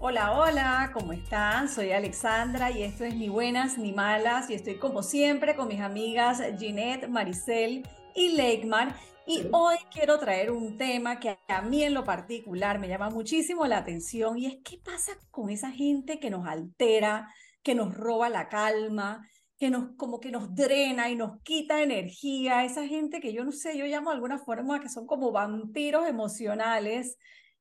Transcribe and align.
Hola, 0.00 0.38
hola, 0.38 0.90
¿cómo 0.94 1.12
están? 1.12 1.68
Soy 1.68 1.90
Alexandra 1.90 2.70
y 2.70 2.84
esto 2.84 3.04
es 3.04 3.16
Ni 3.16 3.28
Buenas 3.28 3.78
ni 3.78 3.90
Malas 3.90 4.48
y 4.48 4.54
estoy 4.54 4.76
como 4.76 5.02
siempre 5.02 5.56
con 5.56 5.66
mis 5.66 5.80
amigas 5.80 6.40
Ginette, 6.56 7.08
Maricel 7.08 7.82
y 8.14 8.36
Leikmar 8.36 8.94
y 9.26 9.48
hoy 9.50 9.76
quiero 9.92 10.20
traer 10.20 10.52
un 10.52 10.78
tema 10.78 11.18
que 11.18 11.36
a 11.48 11.62
mí 11.62 11.82
en 11.82 11.94
lo 11.94 12.04
particular 12.04 12.78
me 12.78 12.86
llama 12.86 13.10
muchísimo 13.10 13.66
la 13.66 13.78
atención 13.78 14.38
y 14.38 14.46
es 14.46 14.58
qué 14.62 14.78
pasa 14.78 15.18
con 15.32 15.50
esa 15.50 15.72
gente 15.72 16.20
que 16.20 16.30
nos 16.30 16.46
altera, 16.46 17.34
que 17.64 17.74
nos 17.74 17.92
roba 17.92 18.28
la 18.28 18.48
calma, 18.48 19.28
que 19.58 19.68
nos 19.68 19.96
como 19.96 20.20
que 20.20 20.30
nos 20.30 20.54
drena 20.54 21.10
y 21.10 21.16
nos 21.16 21.42
quita 21.42 21.82
energía, 21.82 22.64
esa 22.64 22.86
gente 22.86 23.18
que 23.18 23.32
yo 23.32 23.42
no 23.42 23.50
sé, 23.50 23.76
yo 23.76 23.84
llamo 23.84 24.10
de 24.10 24.14
alguna 24.14 24.38
forma 24.38 24.78
que 24.78 24.88
son 24.90 25.08
como 25.08 25.32
vampiros 25.32 26.06
emocionales 26.06 27.18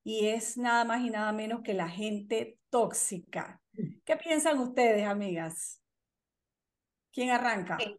y 0.08 0.30
es 0.30 0.56
nada 0.56 0.86
más 0.86 1.02
y 1.02 1.10
nada 1.10 1.34
menos 1.34 1.60
que 1.62 1.74
la 1.74 1.90
gente 1.90 2.58
tóxica. 2.70 3.62
Mm. 3.74 4.00
¿Qué 4.06 4.16
piensan 4.16 4.58
ustedes, 4.58 5.06
amigas? 5.06 5.82
¿Quién 7.12 7.30
arranca? 7.30 7.78
¿En 7.78 7.98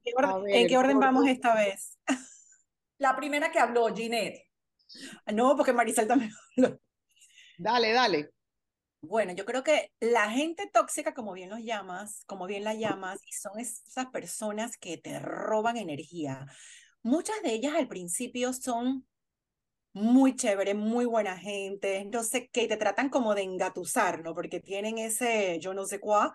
qué, 0.67 0.79
orden, 0.79 0.99
vamos 0.99 1.29
esta 1.29 1.55
vez? 1.55 1.99
La 2.97 3.15
primera 3.15 3.53
que 3.53 3.59
habló, 3.59 3.95
Ginette. 3.95 4.49
Ah, 5.27 5.33
no, 5.33 5.55
porque 5.55 5.75
Marisol 5.75 6.07
también 6.07 6.33
habló. 6.57 6.81
Dale, 7.59 7.93
dale. 7.93 8.31
Bueno, 9.03 9.35
yo 9.35 9.45
creo 9.45 9.63
que 9.63 9.93
la 10.01 10.31
gente 10.31 10.67
tóxica, 10.73 11.13
como 11.13 11.35
bien 11.35 11.51
los 11.51 11.61
llamas, 11.61 12.25
como 12.25 12.47
bien 12.47 12.65
la 12.65 12.73
llamas, 12.73 13.21
y 13.27 13.33
son 13.33 13.61
esas 13.61 14.07
personas 14.07 14.79
que 14.79 14.97
te 14.97 15.19
roban 15.19 15.77
energía. 15.77 16.47
Muchas 17.03 17.43
de 17.43 17.53
ellas 17.53 17.75
al 17.75 17.87
principio 17.87 18.55
son 18.55 19.07
muy 19.93 20.37
chévere, 20.37 20.75
muy 20.75 21.05
buena 21.05 21.37
gente, 21.37 22.05
no 22.07 22.23
sé 22.23 22.49
qué, 22.53 22.69
te 22.69 22.77
tratan 22.77 23.09
como 23.09 23.35
de 23.35 23.43
engatusar, 23.43 24.23
¿no? 24.23 24.35
Porque 24.35 24.61
tienen 24.61 24.99
ese, 24.99 25.59
yo 25.61 25.75
no 25.75 25.87
sé 25.87 25.99
cuál, 26.01 26.33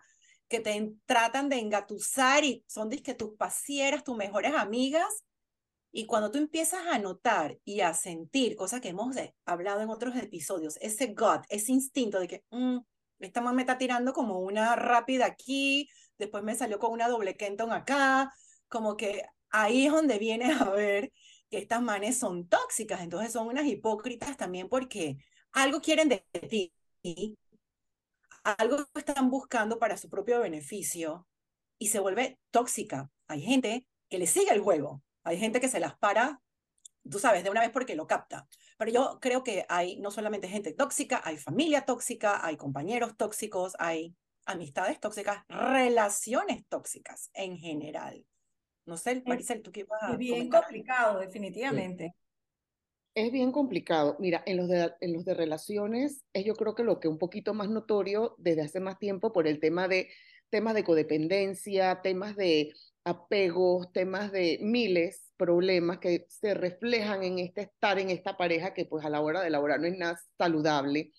que 0.47 0.59
te 0.59 0.93
tratan 1.05 1.49
de 1.49 1.57
engatusar 1.59 2.43
y 2.43 2.63
son 2.67 2.89
que 2.89 3.13
tus 3.13 3.35
pasieras, 3.37 4.03
tus 4.03 4.17
mejores 4.17 4.53
amigas. 4.53 5.23
Y 5.91 6.05
cuando 6.05 6.31
tú 6.31 6.39
empiezas 6.39 6.85
a 6.87 6.97
notar 6.99 7.57
y 7.63 7.81
a 7.81 7.93
sentir, 7.93 8.55
cosas 8.55 8.81
que 8.81 8.89
hemos 8.89 9.15
hablado 9.45 9.81
en 9.81 9.89
otros 9.89 10.15
episodios, 10.15 10.77
ese 10.81 11.07
gut, 11.07 11.43
ese 11.49 11.71
instinto 11.71 12.19
de 12.19 12.27
que, 12.27 12.43
mm, 12.51 12.79
esta 13.19 13.41
mamá 13.41 13.53
me 13.53 13.61
está 13.61 13.77
tirando 13.77 14.11
como 14.13 14.39
una 14.39 14.75
rápida 14.75 15.25
aquí, 15.25 15.87
después 16.17 16.43
me 16.43 16.55
salió 16.55 16.79
con 16.79 16.91
una 16.91 17.07
doble 17.07 17.35
Kenton 17.35 17.71
acá, 17.71 18.33
como 18.67 18.97
que 18.97 19.23
ahí 19.49 19.85
es 19.85 19.91
donde 19.91 20.17
vienes 20.17 20.59
a 20.59 20.69
ver 20.71 21.11
que 21.53 21.59
estas 21.59 21.83
manes 21.83 22.17
son 22.17 22.47
tóxicas, 22.47 23.01
entonces 23.01 23.31
son 23.31 23.45
unas 23.45 23.67
hipócritas 23.67 24.35
también 24.37 24.67
porque 24.67 25.17
algo 25.51 25.81
quieren 25.81 26.09
de 26.09 26.25
ti, 26.49 26.73
algo 28.43 28.87
están 28.95 29.29
buscando 29.29 29.77
para 29.77 29.95
su 29.95 30.09
propio 30.09 30.39
beneficio 30.39 31.27
y 31.77 31.89
se 31.89 31.99
vuelve 31.99 32.39
tóxica. 32.49 33.11
Hay 33.27 33.43
gente 33.43 33.87
que 34.09 34.17
le 34.17 34.25
sigue 34.25 34.51
el 34.51 34.61
juego, 34.61 35.03
hay 35.23 35.37
gente 35.37 35.61
que 35.61 35.67
se 35.67 35.79
las 35.79 35.95
para, 35.95 36.41
tú 37.07 37.19
sabes, 37.19 37.43
de 37.43 37.51
una 37.51 37.61
vez 37.61 37.69
porque 37.69 37.95
lo 37.95 38.07
capta. 38.07 38.47
Pero 38.79 38.89
yo 38.89 39.19
creo 39.21 39.43
que 39.43 39.67
hay 39.69 39.99
no 39.99 40.09
solamente 40.09 40.47
gente 40.47 40.73
tóxica, 40.73 41.21
hay 41.23 41.37
familia 41.37 41.85
tóxica, 41.85 42.43
hay 42.43 42.57
compañeros 42.57 43.15
tóxicos, 43.15 43.75
hay 43.77 44.15
amistades 44.47 44.99
tóxicas, 44.99 45.45
relaciones 45.47 46.67
tóxicas 46.67 47.29
en 47.35 47.59
general. 47.59 48.25
No 48.85 48.97
sé, 48.97 49.23
Maricel, 49.25 49.61
tú 49.61 49.71
qué 49.71 49.85
vas 49.85 50.03
a 50.03 50.11
Es 50.11 50.17
bien 50.17 50.49
complicado, 50.49 51.19
definitivamente. 51.19 52.15
Es 53.15 53.31
bien 53.31 53.51
complicado. 53.51 54.17
Mira, 54.19 54.43
en 54.45 54.57
los, 54.57 54.67
de, 54.67 54.91
en 54.99 55.13
los 55.13 55.23
de 55.23 55.33
relaciones 55.33 56.23
es 56.33 56.45
yo 56.45 56.55
creo 56.55 56.73
que 56.75 56.83
lo 56.83 56.99
que 56.99 57.07
un 57.07 57.19
poquito 57.19 57.53
más 57.53 57.69
notorio 57.69 58.35
desde 58.39 58.63
hace 58.63 58.79
más 58.79 58.97
tiempo 58.97 59.31
por 59.31 59.47
el 59.47 59.59
tema 59.59 59.87
de 59.87 60.09
temas 60.49 60.73
de 60.73 60.83
codependencia, 60.83 62.01
temas 62.01 62.35
de 62.35 62.73
apegos, 63.03 63.91
temas 63.91 64.31
de 64.31 64.59
miles 64.61 65.31
problemas 65.37 65.99
que 65.99 66.25
se 66.29 66.53
reflejan 66.53 67.23
en 67.23 67.39
este 67.39 67.61
estar 67.61 67.99
en 67.99 68.09
esta 68.09 68.37
pareja 68.37 68.73
que 68.73 68.85
pues 68.85 69.05
a 69.05 69.09
la 69.09 69.21
hora 69.21 69.41
de 69.41 69.47
elaborar 69.47 69.79
no 69.79 69.87
es 69.87 69.97
nada 69.97 70.19
saludable. 70.37 71.11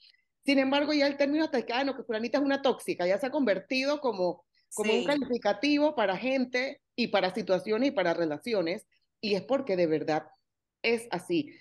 Sin 0.44 0.58
embargo, 0.58 0.92
ya 0.92 1.06
el 1.06 1.16
término 1.16 1.44
hasta 1.44 1.62
que, 1.62 1.72
ah, 1.72 1.84
no, 1.84 1.96
que 1.96 2.04
fulanita 2.04 2.38
es 2.38 2.44
una 2.44 2.62
tóxica, 2.62 3.06
ya 3.06 3.18
se 3.18 3.26
ha 3.26 3.30
convertido 3.30 4.00
como, 4.00 4.44
como 4.74 4.92
un 4.92 5.04
calificativo 5.04 5.94
para 5.94 6.16
gente 6.16 6.80
y 6.96 7.08
para 7.08 7.34
situaciones 7.34 7.88
y 7.88 7.92
para 7.92 8.14
relaciones, 8.14 8.86
y 9.20 9.34
es 9.34 9.42
porque 9.42 9.76
de 9.76 9.86
verdad 9.86 10.26
es 10.82 11.08
así. 11.10 11.52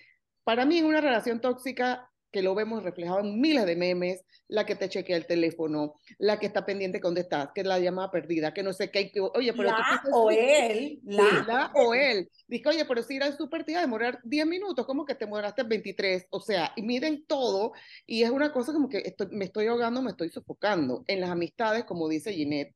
Para 0.43 0.65
mí 0.65 0.77
en 0.77 0.85
una 0.85 1.01
relación 1.01 1.39
tóxica, 1.39 2.09
que 2.33 2.41
lo 2.41 2.55
vemos 2.55 2.83
reflejado 2.83 3.19
en 3.19 3.39
miles 3.39 3.65
de 3.67 3.75
memes, 3.75 4.25
la 4.47 4.65
que 4.65 4.75
te 4.75 4.89
chequea 4.89 5.15
el 5.15 5.27
teléfono, 5.27 5.93
la 6.17 6.39
que 6.39 6.47
está 6.47 6.65
pendiente 6.65 6.99
con 6.99 7.09
dónde 7.09 7.21
estás, 7.21 7.49
que 7.53 7.63
la 7.63 7.77
llamada 7.77 8.09
perdida, 8.09 8.53
que 8.53 8.63
no 8.63 8.73
sé 8.73 8.89
qué, 8.89 9.11
oye, 9.35 9.53
pero 9.53 9.69
la 9.69 10.01
o 10.11 10.31
él, 10.31 10.99
la, 11.03 11.71
o 11.75 11.93
él. 11.93 12.27
Dice, 12.47 12.69
oye, 12.69 12.85
pero 12.85 13.03
si 13.03 13.15
ir 13.15 13.23
al 13.23 13.37
súper 13.37 13.63
te 13.63 13.73
iba 13.73 13.81
a 13.81 13.83
demorar 13.83 14.19
10 14.23 14.47
minutos, 14.47 14.83
¿cómo 14.83 15.05
que 15.05 15.13
te 15.13 15.25
demoraste 15.25 15.61
23? 15.61 16.25
O 16.31 16.39
sea, 16.41 16.73
y 16.75 16.81
miren 16.81 17.23
todo, 17.27 17.73
y 18.07 18.23
es 18.23 18.31
una 18.31 18.51
cosa 18.51 18.73
como 18.73 18.89
que 18.89 19.15
me 19.29 19.45
estoy 19.45 19.67
ahogando, 19.67 20.01
me 20.01 20.09
estoy 20.09 20.29
sofocando. 20.29 21.03
En 21.07 21.21
las 21.21 21.29
amistades, 21.29 21.83
como 21.83 22.09
dice 22.09 22.33
Ginette, 22.33 22.75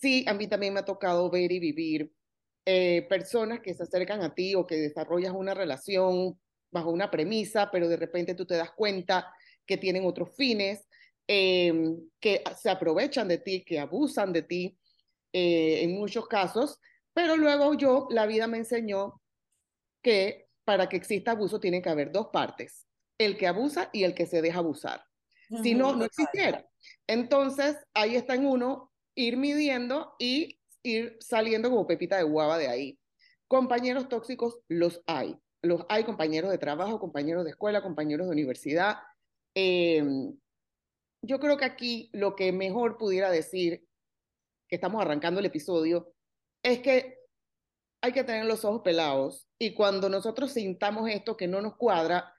sí, 0.00 0.24
a 0.26 0.34
mí 0.34 0.46
también 0.46 0.74
me 0.74 0.80
ha 0.80 0.84
tocado 0.84 1.30
ver 1.30 1.52
y 1.52 1.58
vivir 1.58 2.12
eh, 2.64 3.06
personas 3.08 3.60
que 3.60 3.74
se 3.74 3.82
acercan 3.82 4.22
a 4.22 4.34
ti 4.34 4.54
o 4.54 4.66
que 4.66 4.76
desarrollas 4.76 5.32
una 5.34 5.54
relación 5.54 6.38
bajo 6.70 6.90
una 6.90 7.10
premisa, 7.10 7.70
pero 7.70 7.88
de 7.88 7.96
repente 7.96 8.34
tú 8.34 8.46
te 8.46 8.56
das 8.56 8.70
cuenta 8.72 9.32
que 9.66 9.76
tienen 9.76 10.04
otros 10.04 10.34
fines, 10.36 10.86
em, 11.26 11.98
que 12.20 12.42
se 12.56 12.70
aprovechan 12.70 13.28
de 13.28 13.38
ti, 13.38 13.64
que 13.64 13.78
abusan 13.78 14.32
de 14.32 14.42
ti 14.42 14.78
eh, 15.32 15.82
en 15.82 15.92
muchos 15.92 16.26
casos, 16.26 16.78
pero 17.12 17.36
luego 17.36 17.74
yo, 17.74 18.08
la 18.10 18.26
vida 18.26 18.46
me 18.46 18.58
enseñó 18.58 19.20
que 20.02 20.48
para 20.64 20.88
que 20.88 20.96
exista 20.96 21.32
abuso 21.32 21.60
tiene 21.60 21.82
que 21.82 21.88
haber 21.88 22.12
dos 22.12 22.28
partes, 22.32 22.86
el 23.18 23.36
que 23.36 23.46
abusa 23.46 23.90
y 23.92 24.04
el 24.04 24.14
que 24.14 24.26
se 24.26 24.42
deja 24.42 24.58
abusar. 24.58 25.04
Si 25.62 25.74
no, 25.74 25.96
no 25.96 26.04
existiera. 26.04 26.64
Entonces, 27.08 27.76
ahí 27.92 28.14
está 28.14 28.36
en 28.36 28.46
uno 28.46 28.89
ir 29.20 29.36
midiendo 29.36 30.14
y 30.18 30.58
ir 30.82 31.16
saliendo 31.20 31.68
como 31.68 31.86
pepita 31.86 32.16
de 32.16 32.22
guava 32.22 32.58
de 32.58 32.68
ahí. 32.68 32.98
Compañeros 33.48 34.08
tóxicos 34.08 34.60
los 34.68 35.02
hay. 35.06 35.36
Los 35.62 35.84
hay 35.88 36.04
compañeros 36.04 36.50
de 36.50 36.58
trabajo, 36.58 36.98
compañeros 36.98 37.44
de 37.44 37.50
escuela, 37.50 37.82
compañeros 37.82 38.26
de 38.26 38.32
universidad. 38.32 38.98
Em, 39.54 40.34
yo 41.22 41.38
creo 41.38 41.58
que 41.58 41.66
aquí 41.66 42.08
lo 42.14 42.34
que 42.34 42.50
mejor 42.52 42.96
pudiera 42.96 43.30
decir, 43.30 43.84
que 44.68 44.76
estamos 44.76 45.02
arrancando 45.02 45.40
el 45.40 45.46
episodio, 45.46 46.14
es 46.62 46.80
que 46.80 47.18
hay 48.02 48.12
que 48.12 48.24
tener 48.24 48.46
los 48.46 48.64
ojos 48.64 48.80
pelados 48.82 49.46
y 49.58 49.74
cuando 49.74 50.08
nosotros 50.08 50.52
sintamos 50.52 51.10
esto 51.10 51.36
que 51.36 51.46
no 51.46 51.60
nos 51.60 51.76
cuadra, 51.76 52.32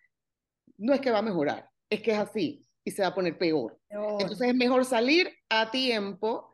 no 0.78 0.94
es 0.94 1.02
que 1.02 1.12
va 1.12 1.20
a 1.20 1.24
mejorar, 1.24 1.70
es 1.92 2.02
que 2.02 2.12
es 2.12 2.18
así 2.18 2.66
y 2.84 2.90
se 2.90 3.04
va 3.04 3.10
a 3.10 3.14
poner 3.14 3.38
peor. 3.38 3.80
Entonces 3.90 4.48
es 4.48 4.56
mejor 4.56 4.86
salir 4.86 5.32
a 5.50 5.70
tiempo 5.70 6.51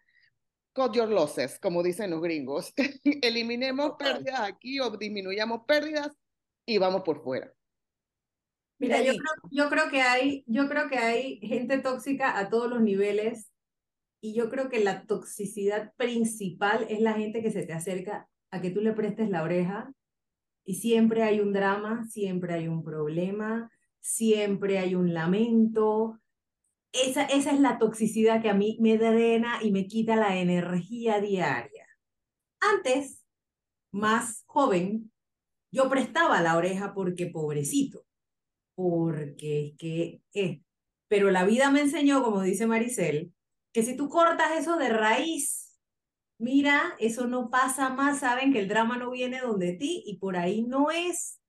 cut 0.78 0.94
your 0.94 1.10
losses, 1.10 1.58
como 1.60 1.82
dicen 1.82 2.12
los 2.12 2.22
gringos. 2.22 2.72
Eliminemos 3.24 3.94
pérdidas 3.98 4.42
aquí 4.42 4.80
o 4.80 4.96
disminuyamos 4.96 5.62
pérdidas 5.68 6.12
y 6.68 6.78
vamos 6.78 7.02
por 7.02 7.24
fuera. 7.24 7.52
Mira, 8.80 9.02
yo 9.02 9.14
creo, 9.14 9.34
yo 9.50 9.70
creo, 9.70 9.90
que 9.90 10.02
hay, 10.04 10.44
yo 10.46 10.70
creo 10.70 10.88
que 10.88 11.00
hay 11.00 11.40
gente 11.40 11.80
tóxica 11.80 12.38
a 12.38 12.50
todos 12.50 12.70
los 12.70 12.80
niveles 12.82 13.52
y 14.22 14.36
yo 14.36 14.52
creo 14.52 14.70
que 14.70 14.84
la 14.84 15.08
toxicidad 15.08 15.94
principal 15.96 16.86
es 16.88 17.02
la 17.02 17.14
gente 17.14 17.42
que 17.42 17.50
se 17.50 17.66
te 17.66 17.74
acerca 17.74 18.30
a 18.52 18.62
que 18.62 18.70
tú 18.70 18.82
le 18.82 18.94
prestes 18.94 19.30
la 19.30 19.42
oreja 19.42 19.92
y 20.64 20.76
siempre 20.76 21.24
hay 21.24 21.40
un 21.40 21.54
drama, 21.54 22.06
siempre 22.06 22.54
hay 22.54 22.68
un 22.68 22.84
problema, 22.84 23.72
siempre 24.00 24.78
hay 24.78 24.94
un 24.94 25.12
lamento, 25.12 26.20
esa, 26.92 27.24
esa 27.24 27.52
es 27.52 27.60
la 27.60 27.78
toxicidad 27.78 28.42
que 28.42 28.50
a 28.50 28.54
mí 28.54 28.78
me 28.80 28.98
drena 28.98 29.60
y 29.62 29.72
me 29.72 29.88
quita 29.88 30.16
la 30.16 30.38
energía 30.38 31.20
diaria. 31.20 31.88
Antes, 32.60 33.24
más 33.92 34.44
joven, 34.48 35.12
yo 35.72 35.90
prestaba 35.90 36.42
la 36.42 36.58
oreja 36.58 36.94
porque 36.94 37.28
pobrecito, 37.28 38.06
porque 38.76 39.68
es 39.68 39.78
que 39.78 40.22
es. 40.34 40.60
Pero 41.10 41.32
la 41.32 41.46
vida 41.46 41.72
me 41.72 41.82
enseñó, 41.82 42.24
como 42.24 42.42
dice 42.42 42.68
Maricel, 42.68 43.34
que 43.74 43.84
si 43.84 43.96
tú 43.96 44.10
cortas 44.10 44.58
eso 44.58 44.78
de 44.78 44.90
raíz, 44.90 45.80
mira, 46.40 46.96
eso 47.00 47.28
no 47.28 47.50
pasa 47.50 47.90
más, 47.90 48.20
saben 48.20 48.52
que 48.52 48.60
el 48.60 48.68
drama 48.68 48.98
no 48.98 49.12
viene 49.12 49.40
donde 49.40 49.74
ti 49.74 50.04
y 50.06 50.18
por 50.18 50.36
ahí 50.38 50.64
no 50.64 50.92
es. 50.92 51.40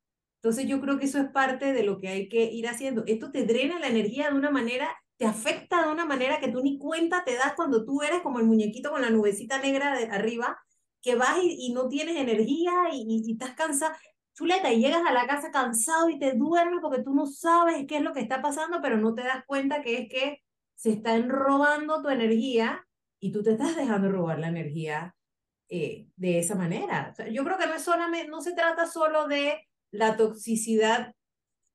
Entonces 0.43 0.67
yo 0.67 0.81
creo 0.81 0.99
que 0.99 1.07
eso 1.07 1.19
es 1.19 1.31
parte 1.31 1.73
de 1.73 1.83
lo 1.83 1.99
que 1.99 2.09
hay 2.09 2.29
que 2.29 2.45
ir 2.45 2.69
haciendo. 2.69 3.05
Esto 3.07 3.33
te 3.33 3.45
drena 3.45 3.79
la 3.81 3.89
energía 3.89 4.31
de 4.31 4.37
una 4.37 4.51
manera 4.51 4.97
te 5.19 5.27
afecta 5.27 5.83
de 5.83 5.93
una 5.93 6.07
manera 6.07 6.41
que 6.41 6.49
tú 6.49 6.63
ni 6.63 6.79
cuenta 6.79 7.25
te 7.25 7.35
das 7.35 7.55
cuando 7.55 7.85
tú 7.85 8.03
eres 8.03 8.21
como 8.23 8.39
el 8.39 8.47
muñequito 8.47 8.91
con 8.91 9.03
la 9.03 9.11
nubecita 9.11 9.61
negra 9.61 9.99
de 9.99 10.05
arriba, 10.07 10.59
que 11.03 11.17
vas 11.17 11.39
y, 11.43 11.73
no 11.73 11.89
tienes 11.89 12.17
energía 12.17 12.73
y, 12.93 13.05
y, 13.27 13.33
estás 13.33 13.55
cansado. 13.55 13.95
Chuleta, 14.35 14.73
y 14.73 14.81
llegas 14.81 15.03
a 15.05 15.13
la 15.13 15.27
casa 15.27 15.51
cansado 15.51 16.09
y 16.09 16.19
te 16.19 16.35
duermes 16.35 16.79
porque 16.81 17.03
tú 17.03 17.13
no 17.15 17.27
sabes 17.27 17.85
qué 17.89 17.97
es 17.97 18.03
lo 18.03 18.13
que 18.13 18.21
está 18.21 18.41
pasando, 18.41 18.81
pero 18.81 18.97
no 18.97 19.15
te 19.15 19.23
das 19.23 19.45
cuenta 19.47 19.83
que 19.83 19.99
es 19.99 20.09
que 20.09 20.43
se 20.77 20.91
están 20.91 21.29
robando 21.29 22.01
tu 22.01 22.09
energía 22.09 22.87
y 23.19 23.33
tú 23.33 23.43
te 23.43 23.53
estás 23.53 23.75
dejando 23.75 24.11
robar 24.11 24.39
la 24.39 24.49
energía 24.49 25.17
eh, 25.69 26.07
de 26.15 26.39
esa 26.39 26.55
manera. 26.55 27.13
yo 27.33 27.45
creo 27.45 27.59
que 27.59 27.67
no, 27.67 27.75
es 27.75 27.83
solamente, 27.83 28.29
no 28.29 28.41
se 28.41 28.55
trata 28.55 28.87
solo 28.87 29.27
de 29.27 29.61
la 29.91 30.17
toxicidad 30.17 31.13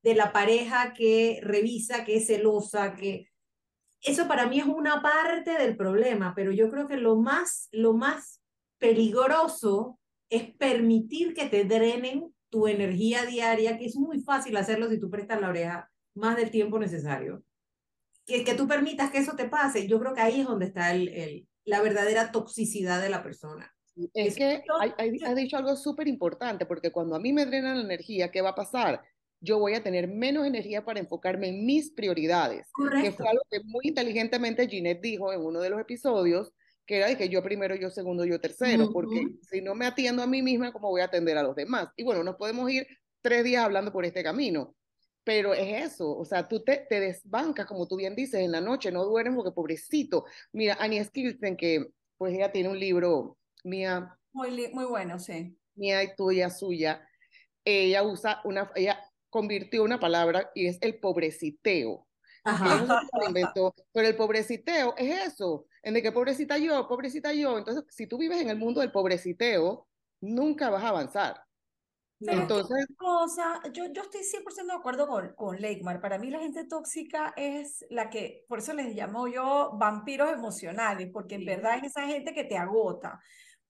de 0.01 0.15
la 0.15 0.31
pareja 0.31 0.93
que 0.93 1.39
revisa, 1.43 2.05
que 2.05 2.17
es 2.17 2.27
celosa, 2.27 2.95
que 2.95 3.27
eso 4.03 4.27
para 4.27 4.47
mí 4.47 4.59
es 4.59 4.65
una 4.65 5.01
parte 5.01 5.57
del 5.57 5.77
problema, 5.77 6.33
pero 6.35 6.51
yo 6.51 6.69
creo 6.69 6.87
que 6.87 6.97
lo 6.97 7.15
más, 7.15 7.69
lo 7.71 7.93
más 7.93 8.41
peligroso 8.77 9.99
es 10.29 10.53
permitir 10.55 11.33
que 11.33 11.47
te 11.47 11.63
drenen 11.63 12.33
tu 12.49 12.67
energía 12.67 13.25
diaria, 13.25 13.77
que 13.77 13.85
es 13.85 13.95
muy 13.95 14.21
fácil 14.21 14.57
hacerlo 14.57 14.89
si 14.89 14.99
tú 14.99 15.09
prestas 15.09 15.41
la 15.41 15.49
oreja 15.49 15.89
más 16.15 16.35
del 16.35 16.51
tiempo 16.51 16.77
necesario. 16.77 17.43
Que, 18.25 18.43
que 18.43 18.53
tú 18.53 18.67
permitas 18.67 19.09
que 19.09 19.17
eso 19.17 19.35
te 19.35 19.49
pase, 19.49 19.87
yo 19.87 19.99
creo 19.99 20.13
que 20.13 20.21
ahí 20.21 20.41
es 20.41 20.47
donde 20.47 20.67
está 20.67 20.93
el, 20.93 21.09
el 21.09 21.47
la 21.65 21.81
verdadera 21.81 22.31
toxicidad 22.31 23.01
de 23.01 23.09
la 23.09 23.23
persona. 23.23 23.73
Es 24.13 24.35
que 24.35 24.63
ha 25.25 25.35
dicho 25.35 25.57
algo 25.57 25.75
súper 25.75 26.07
importante, 26.07 26.65
porque 26.65 26.91
cuando 26.91 27.15
a 27.15 27.19
mí 27.19 27.31
me 27.31 27.45
drenan 27.45 27.77
la 27.77 27.83
energía, 27.83 28.31
¿qué 28.31 28.41
va 28.41 28.49
a 28.49 28.55
pasar? 28.55 29.01
Yo 29.43 29.59
voy 29.59 29.73
a 29.73 29.83
tener 29.83 30.07
menos 30.07 30.47
energía 30.47 30.85
para 30.85 31.01
enfocarme 31.01 31.49
en 31.49 31.65
mis 31.65 31.91
prioridades. 31.91 32.69
Correcto. 32.71 33.03
Que 33.03 33.11
fue 33.11 33.27
algo 33.27 33.43
que 33.51 33.59
muy 33.65 33.87
inteligentemente 33.89 34.67
Ginette 34.67 35.01
dijo 35.01 35.33
en 35.33 35.41
uno 35.41 35.59
de 35.59 35.69
los 35.69 35.81
episodios, 35.81 36.53
que 36.85 36.97
era 36.97 37.07
de 37.07 37.17
que 37.17 37.29
yo 37.29 37.43
primero, 37.43 37.75
yo 37.75 37.89
segundo, 37.89 38.25
yo 38.25 38.39
tercero, 38.39 38.91
porque 38.91 39.27
si 39.49 39.61
no 39.61 39.75
me 39.75 39.85
atiendo 39.85 40.21
a 40.21 40.27
mí 40.27 40.41
misma, 40.41 40.73
¿cómo 40.73 40.89
voy 40.89 41.01
a 41.01 41.05
atender 41.05 41.37
a 41.37 41.43
los 41.43 41.55
demás? 41.55 41.89
Y 41.95 42.03
bueno, 42.03 42.23
nos 42.23 42.35
podemos 42.35 42.69
ir 42.71 42.87
tres 43.21 43.43
días 43.43 43.63
hablando 43.63 43.91
por 43.91 44.05
este 44.05 44.23
camino, 44.23 44.75
pero 45.23 45.53
es 45.53 45.91
eso, 45.91 46.17
o 46.17 46.25
sea, 46.25 46.47
tú 46.47 46.63
te, 46.63 46.85
te 46.89 46.99
desbancas, 46.99 47.65
como 47.65 47.87
tú 47.87 47.95
bien 47.95 48.15
dices, 48.15 48.41
en 48.41 48.51
la 48.51 48.59
noche, 48.59 48.91
no 48.91 49.05
duermes 49.05 49.35
porque 49.35 49.51
pobrecito. 49.51 50.25
Mira, 50.51 50.77
Annie 50.79 51.03
Skilsen, 51.03 51.55
que 51.55 51.87
pues 52.17 52.33
ella 52.35 52.51
tiene 52.51 52.69
un 52.69 52.79
libro, 52.79 53.37
mía. 53.63 54.17
Muy, 54.33 54.69
muy 54.73 54.85
bueno, 54.85 55.19
sí. 55.19 55.57
Mía 55.75 56.03
y 56.03 56.15
tuya, 56.15 56.49
suya. 56.49 57.07
Ella 57.63 58.03
usa 58.03 58.41
una, 58.43 58.69
ella 58.75 58.99
convirtió 59.33 59.83
una 59.83 59.99
palabra 59.99 60.51
y 60.53 60.67
es 60.67 60.77
el 60.81 60.99
pobreciteo. 60.99 62.07
Ajá. 62.43 63.01
Pero 63.91 64.07
el 64.07 64.15
pobreciteo 64.15 64.93
es 64.95 65.33
eso, 65.33 65.65
en 65.81 65.95
de 65.95 66.03
que 66.03 66.11
pobrecita 66.11 66.59
yo, 66.59 66.87
pobrecita 66.87 67.33
yo. 67.33 67.57
Entonces, 67.57 67.83
si 67.89 68.05
tú 68.05 68.19
vives 68.19 68.39
en 68.39 68.49
el 68.49 68.57
mundo 68.57 68.81
del 68.81 68.91
pobreciteo, 68.91 69.87
nunca 70.21 70.69
vas 70.69 70.83
a 70.83 70.89
avanzar. 70.89 71.43
Entonces, 72.19 72.85
cosa, 72.95 73.59
yo, 73.73 73.85
yo 73.91 74.03
estoy 74.03 74.21
100% 74.21 74.67
de 74.67 74.73
acuerdo 74.73 75.07
con, 75.07 75.33
con 75.33 75.59
Leikmar. 75.59 75.99
Para 75.99 76.19
mí 76.19 76.29
la 76.29 76.39
gente 76.39 76.65
tóxica 76.65 77.33
es 77.35 77.83
la 77.89 78.11
que, 78.11 78.45
por 78.47 78.59
eso 78.59 78.73
les 78.73 78.95
llamo 78.95 79.27
yo 79.27 79.71
vampiros 79.79 80.31
emocionales, 80.31 81.09
porque 81.11 81.35
en 81.35 81.45
verdad 81.45 81.77
es 81.77 81.85
esa 81.85 82.05
gente 82.05 82.35
que 82.35 82.43
te 82.43 82.55
agota. 82.55 83.19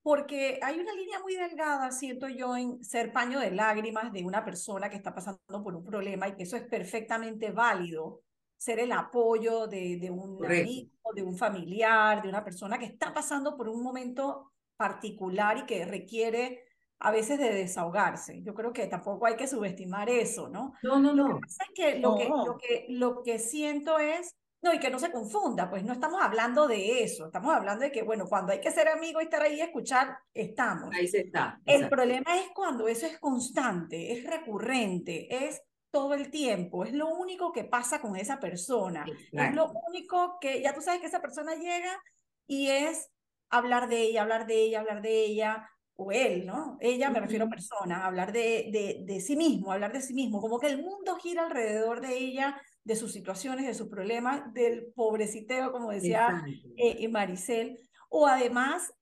Porque 0.04 0.60
hay 0.62 0.80
una 0.80 0.94
línea 0.94 1.20
muy 1.22 1.36
delgada, 1.36 1.90
siento 1.92 2.28
yo, 2.28 2.56
en 2.58 2.84
ser 2.84 3.14
paño 3.14 3.40
de 3.40 3.52
lágrimas 3.52 4.12
de 4.12 4.24
una 4.24 4.44
persona 4.44 4.90
que 4.90 4.98
está 4.98 5.16
pasando 5.16 5.64
por 5.64 5.76
un 5.76 5.84
problema 5.84 6.28
y 6.28 6.36
que 6.36 6.44
eso 6.44 6.58
es 6.58 6.64
perfectamente 6.64 7.52
válido. 7.52 8.22
Ser 8.58 8.80
el 8.80 8.92
apoyo 8.92 9.68
de, 9.68 9.98
de 9.98 10.12
un 10.12 10.46
amigo, 10.46 10.92
de 11.16 11.24
un 11.24 11.38
familiar, 11.38 12.22
de 12.22 12.30
una 12.30 12.44
persona 12.44 12.78
que 12.78 12.86
está 12.86 13.14
pasando 13.14 13.56
por 13.56 13.70
un 13.70 13.82
momento 13.82 14.52
particular 14.76 15.58
y 15.58 15.66
que 15.66 15.86
requiere 15.86 16.66
a 17.00 17.12
veces 17.12 17.38
de 17.38 17.54
desahogarse. 17.54 18.42
Yo 18.44 18.54
creo 18.54 18.72
que 18.72 18.88
tampoco 18.88 19.26
hay 19.26 19.36
que 19.36 19.48
subestimar 19.48 20.10
eso, 20.10 20.48
¿no? 20.48 20.74
No, 20.84 21.00
no, 21.00 21.14
no. 21.14 21.28
Lo 21.28 21.36
que 21.36 21.42
pasa 21.42 21.64
es 21.66 21.72
que 21.76 22.00
lo, 22.00 22.18
que, 22.18 22.30
lo, 22.30 22.58
que, 22.58 22.86
lo 22.90 23.24
que 23.24 23.40
siento 23.40 24.00
es, 24.00 24.36
no, 24.64 24.74
y 24.74 24.80
que 24.80 24.90
no 24.90 24.98
se 24.98 25.12
confunda, 25.12 25.70
pues 25.70 25.84
no 25.84 25.92
estamos 25.92 26.22
hablando 26.22 26.68
de 26.68 27.04
eso, 27.04 27.26
estamos 27.26 27.54
hablando 27.54 27.84
de 27.84 27.92
que, 27.92 28.02
bueno, 28.02 28.28
cuando 28.28 28.54
hay 28.54 28.62
que 28.62 28.72
ser 28.72 28.88
amigo 28.88 29.20
y 29.20 29.26
estar 29.26 29.42
ahí 29.42 29.56
y 29.56 29.62
escuchar, 29.62 30.18
estamos. 30.34 30.90
Ahí 30.96 31.08
se 31.08 31.20
está. 31.22 31.60
El 31.66 31.90
problema 31.90 32.38
es 32.38 32.48
cuando 32.56 32.88
eso 32.88 33.06
es 33.06 33.20
constante, 33.20 34.14
es 34.14 34.26
recurrente, 34.26 35.28
es 35.48 35.62
todo 35.92 36.14
el 36.14 36.32
tiempo, 36.32 36.86
es 36.86 36.94
lo 36.94 37.10
único 37.10 37.52
que 37.52 37.66
pasa 37.66 38.00
con 38.00 38.16
esa 38.16 38.40
persona, 38.40 39.06
es 39.32 39.54
lo 39.54 39.72
único 39.88 40.38
que, 40.40 40.62
ya 40.62 40.74
tú 40.74 40.82
sabes 40.82 41.02
que 41.02 41.08
esa 41.08 41.22
persona 41.22 41.56
llega 41.56 42.02
y 42.48 42.70
es 42.70 43.12
hablar 43.50 43.90
de 43.90 44.02
ella, 44.02 44.22
hablar 44.22 44.48
de 44.48 44.56
ella, 44.56 44.80
hablar 44.80 45.02
de 45.02 45.26
ella, 45.26 45.70
o 45.96 46.12
él, 46.12 46.46
¿no? 46.46 46.78
Ella, 46.80 47.10
me 47.10 47.20
refiero 47.20 47.46
a 47.46 47.50
persona, 47.50 48.06
hablar 48.06 48.32
de, 48.32 48.70
de, 48.72 49.04
de, 49.06 49.22
sí 49.22 49.36
mismo, 49.36 49.72
hablar 49.72 49.94
de 49.94 50.02
sí 50.02 50.14
mismo, 50.14 50.42
como 50.42 50.60
que 50.60 50.68
el 50.68 50.82
mundo 50.82 51.16
gira 51.18 51.44
alrededor 51.44 52.02
de 52.02 52.18
ella, 52.18 52.60
de 52.84 52.96
sus 52.96 53.14
situaciones, 53.14 53.66
de 53.66 53.74
sus 53.74 53.88
problemas, 53.88 54.54
del 54.54 54.92
pobreciteo, 54.94 55.72
como 55.72 55.92
decía 55.92 56.44
eh, 56.78 57.08
Maricel, 57.08 57.80
o 58.10 58.28
además 58.28 58.94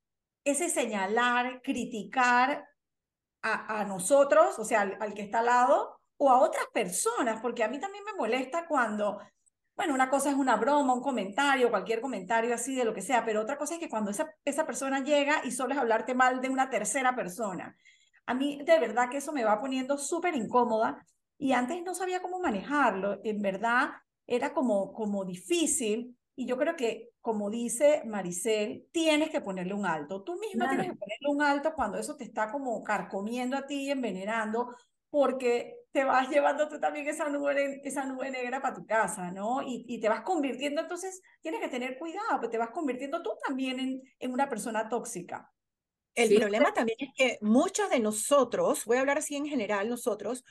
ese 0.43 0.69
señalar, 0.69 1.61
criticar 1.63 2.65
a, 3.41 3.81
a 3.81 3.85
nosotros, 3.85 4.57
o 4.59 4.65
sea, 4.65 4.81
al, 4.81 4.97
al, 4.99 5.13
que 5.13 5.21
está 5.23 5.39
al 5.39 5.45
lado, 5.45 5.99
o 6.17 6.29
a 6.29 6.39
otras 6.39 6.65
personas, 6.73 7.41
porque 7.41 7.63
a 7.63 7.67
mí 7.67 7.79
también 7.79 8.03
me 8.03 8.13
molesta 8.13 8.67
cuando 8.67 9.19
bueno, 9.75 9.95
una 9.95 10.09
cosa 10.09 10.29
es 10.29 10.35
una 10.35 10.57
broma, 10.57 10.93
un 10.93 11.01
comentario, 11.01 11.71
cualquier 11.71 12.01
comentario 12.01 12.53
así 12.53 12.75
de 12.75 12.85
lo 12.85 12.93
que 12.93 13.01
sea, 13.01 13.25
pero 13.25 13.41
otra 13.41 13.57
cosa 13.57 13.73
es 13.73 13.79
que 13.79 13.89
cuando 13.89 14.11
esa, 14.11 14.31
esa 14.45 14.65
persona 14.65 15.03
llega 15.03 15.41
y 15.43 15.51
solo 15.51 15.73
es 15.73 15.79
hablarte 15.79 16.13
mal 16.13 16.39
de 16.39 16.49
una 16.49 16.69
tercera 16.69 17.15
persona. 17.15 17.75
A 18.25 18.33
mí 18.33 18.61
de 18.63 18.79
verdad 18.79 19.09
que 19.09 19.17
eso 19.17 19.31
me 19.31 19.43
va 19.43 19.59
poniendo 19.59 19.97
súper 19.97 20.35
incómoda 20.35 21.03
y 21.41 21.53
antes 21.53 21.81
no 21.81 21.95
sabía 21.95 22.21
cómo 22.21 22.39
manejarlo. 22.39 23.19
En 23.23 23.41
verdad 23.41 23.89
era 24.27 24.53
como, 24.53 24.93
como 24.93 25.25
difícil 25.25 26.15
y 26.35 26.45
yo 26.45 26.55
creo 26.55 26.75
que, 26.75 27.09
como 27.19 27.49
dice 27.49 28.03
Maricel, 28.05 28.87
tienes 28.91 29.31
que 29.31 29.41
ponerle 29.41 29.73
un 29.73 29.87
alto. 29.87 30.21
Tú 30.23 30.37
misma 30.37 30.69
tienes 30.69 30.91
que 30.91 30.97
ponerle 30.97 31.27
un 31.29 31.41
alto 31.41 31.73
cuando 31.73 31.97
eso 31.97 32.15
te 32.15 32.25
está 32.25 32.51
como 32.51 32.83
carcomiendo 32.83 33.57
a 33.57 33.65
ti, 33.65 33.89
envenenando, 33.89 34.75
porque 35.09 35.77
te 35.91 36.03
vas 36.03 36.29
llevando 36.29 36.69
tú 36.69 36.79
también 36.79 37.07
esa 37.07 37.27
nube, 37.27 37.81
esa 37.83 38.05
nube 38.05 38.29
negra 38.29 38.61
para 38.61 38.75
tu 38.75 38.85
casa, 38.85 39.31
¿no? 39.31 39.63
Y, 39.63 39.83
y, 39.87 39.99
te 39.99 40.09
vas 40.09 40.21
convirtiendo, 40.21 40.81
entonces 40.81 41.23
tienes 41.41 41.59
que 41.59 41.69
tener 41.69 41.97
cuidado, 41.97 42.33
porque 42.33 42.49
te 42.49 42.57
vas 42.59 42.69
convirtiendo 42.69 43.23
tú 43.23 43.31
también 43.43 43.79
en, 43.79 44.01
en 44.19 44.31
una 44.31 44.47
persona 44.47 44.87
tóxica. 44.87 45.51
El 46.13 46.37
problema 46.37 46.71
también 46.71 46.97
es 46.99 47.09
que 47.15 47.39
muchos 47.41 47.89
de 47.89 47.99
nosotros, 47.99 48.85
voy 48.85 48.97
a 48.97 48.99
hablar 48.99 49.17
así 49.17 49.35
en 49.35 49.47
general, 49.47 49.89
nosotros, 49.89 50.45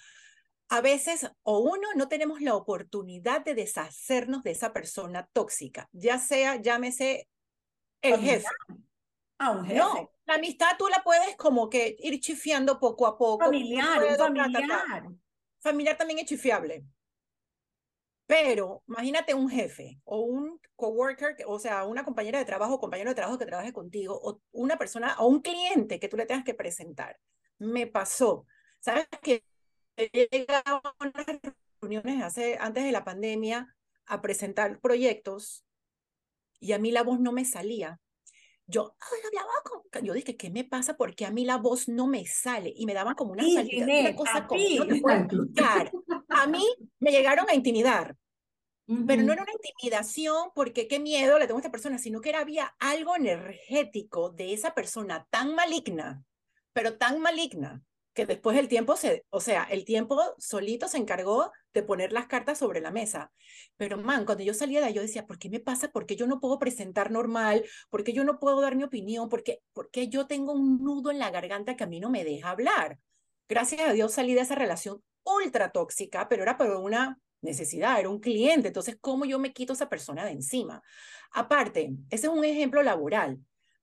a 0.71 0.81
veces 0.81 1.29
o 1.43 1.59
uno 1.59 1.89
no 1.97 2.09
tenemos 2.09 2.41
la 2.41 2.55
oportunidad 2.55 3.45
de 3.45 3.55
deshacernos 3.55 4.45
de 4.45 4.53
esa 4.53 4.73
persona 4.73 5.29
tóxica, 5.33 5.89
ya 5.93 6.19
sea, 6.19 6.57
llámese 6.63 7.29
el 8.01 8.21
jefe. 8.21 8.47
Ah, 9.39 9.51
un 9.51 9.65
jefe. 9.65 9.79
No, 9.79 10.13
la 10.27 10.35
amistad 10.35 10.69
tú 10.79 10.87
la 10.87 11.03
puedes 11.03 11.37
como 11.37 11.69
que 11.69 11.97
ir 11.99 12.21
chifiando 12.21 12.79
poco 12.79 13.09
a 13.09 13.19
poco. 13.19 13.47
Familiar, 13.47 14.17
familiar. 14.17 15.03
Familiar 15.59 15.97
también 15.97 16.21
es 16.21 16.27
chifiable. 16.27 16.85
Pero 18.27 18.85
imagínate 18.87 19.35
un 19.35 19.51
jefe 19.51 20.01
o 20.05 20.21
un 20.21 20.61
coworker, 20.77 21.37
o 21.49 21.59
sea, 21.59 21.83
una 21.85 22.05
compañera 22.05 22.39
de 22.39 22.45
trabajo, 22.45 22.79
compañero 22.79 23.11
de 23.11 23.17
trabajo 23.17 23.39
que 23.39 23.47
trabaje 23.47 23.73
contigo, 23.73 24.17
o 24.23 24.41
una 24.53 24.79
persona 24.79 25.17
o 25.19 25.27
un 25.27 25.41
cliente 25.41 25.99
que 25.99 26.09
tú 26.09 26.17
le 26.17 26.27
tengas 26.27 26.45
que 26.45 26.55
presentar. 26.55 27.19
Me 27.59 27.89
pasó. 27.89 28.47
¿Sabes 28.79 29.09
que 29.21 29.43
he 30.13 30.29
llegado 30.31 30.81
a 30.85 30.95
unas 31.01 31.27
reuniones 31.81 32.23
hace, 32.23 32.57
antes 32.61 32.85
de 32.85 32.93
la 32.93 33.05
pandemia 33.05 33.75
a 34.07 34.21
presentar 34.21 34.81
proyectos 34.81 35.65
y 36.59 36.73
a 36.73 36.79
mí 36.79 36.91
la 36.93 37.03
voz 37.03 37.21
no 37.21 37.33
me 37.33 37.45
salía. 37.45 38.01
Yo 38.67 38.95
hablaba 39.01 39.53
con, 39.65 40.05
yo 40.05 40.13
dije, 40.13 40.37
¿qué 40.37 40.51
me 40.51 40.65
pasa? 40.65 40.97
Porque 40.97 41.27
a 41.27 41.31
mí 41.31 41.45
la 41.45 41.57
voz 41.57 41.89
no 41.89 42.07
me 42.07 42.25
sale 42.27 42.73
y 42.77 42.87
me 42.87 42.95
daban 42.95 43.15
como 43.15 43.33
una 43.33 43.43
salida, 43.43 43.85
una 43.85 44.15
cosa 44.15 44.47
como, 44.47 44.63
A 46.29 46.47
mí 46.47 46.65
me 47.01 47.11
llegaron 47.11 47.47
a 47.49 47.55
intimidar, 47.55 48.17
pero 49.07 49.23
no 49.23 49.33
era 49.33 49.43
una 49.43 49.53
intimidación 49.53 50.51
porque 50.55 50.87
qué 50.87 51.01
miedo 51.01 51.39
le 51.39 51.47
tengo 51.47 51.59
a 51.59 51.63
esta 51.63 51.73
persona, 51.73 51.99
sino 51.99 52.21
que 52.21 52.29
era, 52.29 52.41
había 52.41 52.75
algo 52.79 53.17
energético 53.17 54.31
de 54.31 54.53
esa 54.53 54.73
persona 54.75 55.27
tan 55.31 55.55
maligna, 55.55 56.25
pero 56.73 56.97
tan 56.97 57.21
maligna, 57.21 57.83
que 58.13 58.27
después 58.27 58.59
el 58.59 58.69
tiempo 58.69 58.97
se, 58.97 59.25
o 59.31 59.41
sea, 59.41 59.65
el 59.65 59.85
tiempo 59.85 60.21
solito 60.39 60.89
se 60.89 60.99
encargó 60.99 61.53
de 61.73 61.83
poner 61.83 62.13
las 62.13 62.27
cartas 62.27 62.59
sobre 62.59 62.81
la 62.81 62.91
mesa. 62.91 63.31
Pero 63.77 63.99
man, 63.99 64.25
cuando 64.25 64.43
yo 64.43 64.53
salía 64.53 64.81
de 64.81 64.87
ahí, 64.87 64.95
yo 64.95 65.03
decía, 65.03 65.27
¿por 65.27 65.39
qué 65.39 65.49
me 65.49 65.61
pasa? 65.61 65.91
¿Por 65.91 66.07
qué 66.07 66.17
yo 66.17 66.27
no 66.27 66.41
puedo 66.41 66.59
presentar 66.59 67.11
normal? 67.11 67.65
¿Por 67.89 68.03
qué 68.03 68.13
yo 68.13 68.25
no 68.25 68.39
puedo 68.41 68.61
dar 68.61 68.75
mi 68.75 68.83
opinión? 68.83 69.29
¿Por 69.29 69.43
qué, 69.45 69.61
yo 70.09 70.27
tengo 70.27 70.53
un 70.53 70.83
nudo 70.83 71.11
en 71.11 71.19
la 71.19 71.31
garganta 71.31 71.77
que 71.77 71.85
a 71.85 71.87
mí 71.87 72.01
no 72.01 72.11
me 72.11 72.25
deja 72.25 72.51
hablar? 72.51 72.99
Gracias 73.49 73.81
a 73.81 73.93
Dios 73.93 74.13
salí 74.13 74.35
de 74.35 74.41
esa 74.41 74.55
relación 74.55 75.03
ultra 75.23 75.71
tóxica, 75.71 76.29
pero 76.29 76.43
era 76.43 76.57
por 76.57 76.71
una 76.71 77.19
necesidad, 77.43 78.01
era 78.01 78.09
un 78.09 78.21
cliente. 78.21 78.69
Entonces, 78.69 78.97
¿cómo 79.01 79.25
yo 79.25 79.39
me 79.39 79.53
quito 79.53 79.73
a 79.73 79.77
esa 79.77 79.89
persona 79.89 80.25
de 80.25 80.33
encima? 80.33 80.83
Aparte, 81.33 81.93
ese 82.11 82.27
es 82.27 82.33
un 82.33 82.45
ejemplo 82.45 82.83
laboral 82.83 83.39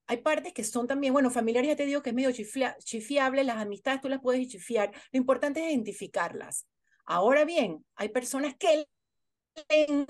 hay 0.08 0.18
partes 0.18 0.54
que 0.54 0.64
son 0.64 0.88
también, 0.88 1.14
bueno, 1.14 1.30
familiares 1.30 1.70
ya 1.70 1.76
te 1.76 1.86
digo 1.86 2.02
que 2.02 2.12
es 2.12 2.16
medio 2.16 2.32
chifiable, 2.32 3.44
las 3.44 3.58
amistades 3.58 4.02
tú 4.02 4.10
las 4.10 4.22
puedes 4.22 4.48
chifiar, 4.48 4.92
lo 5.12 5.18
importante 5.18 5.60
es 5.64 5.72
identificarlas. 5.72 6.66
Ahora 7.06 7.46
bien, 7.46 7.86
hay 7.96 8.10
personas 8.10 8.56
que 8.56 8.88
le 9.70 10.08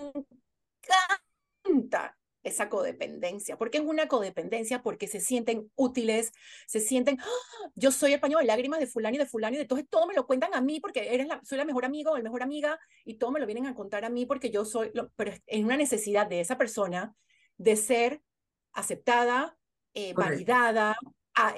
encanta 1.66 2.18
esa 2.44 2.70
codependencia. 2.70 3.58
¿Por 3.58 3.70
qué 3.70 3.80
es 3.80 3.84
una 3.84 4.08
codependencia? 4.08 4.82
Porque 4.82 5.08
se 5.08 5.20
sienten 5.20 5.70
útiles, 5.76 6.32
se 6.66 6.80
sienten, 6.80 7.20
¡Ah! 7.20 7.70
yo 7.76 7.92
soy 7.92 8.14
el 8.14 8.20
paño 8.20 8.38
de 8.38 8.46
lágrimas 8.46 8.80
de 8.80 8.88
fulano 8.88 9.16
y 9.16 9.20
de 9.20 9.26
fulano 9.26 9.56
y 9.56 9.58
de 9.58 9.64
entonces 9.64 9.88
todo 9.90 10.08
me 10.08 10.14
lo 10.14 10.26
cuentan 10.26 10.54
a 10.54 10.62
mí 10.62 10.80
porque 10.80 11.14
eres 11.14 11.28
la, 11.28 11.42
soy 11.44 11.58
la 11.58 11.66
mejor 11.66 11.86
amiga 11.86 12.12
o 12.12 12.22
mejor 12.22 12.44
amiga 12.44 12.80
y 13.04 13.16
todo 13.16 13.32
me 13.32 13.40
lo 13.40 13.46
vienen 13.46 13.66
a 13.66 13.76
contar 13.76 14.06
a 14.06 14.10
mí 14.10 14.26
porque 14.26 14.50
yo 14.50 14.64
soy, 14.64 14.92
lo, 14.94 15.12
pero 15.16 15.34
es 15.46 15.64
una 15.64 15.78
necesidad 15.78 16.28
de 16.28 16.40
esa 16.40 16.58
persona 16.58 17.16
de 17.58 17.76
ser 17.76 18.22
aceptada, 18.72 19.57
eh, 20.00 20.14
validada, 20.14 20.96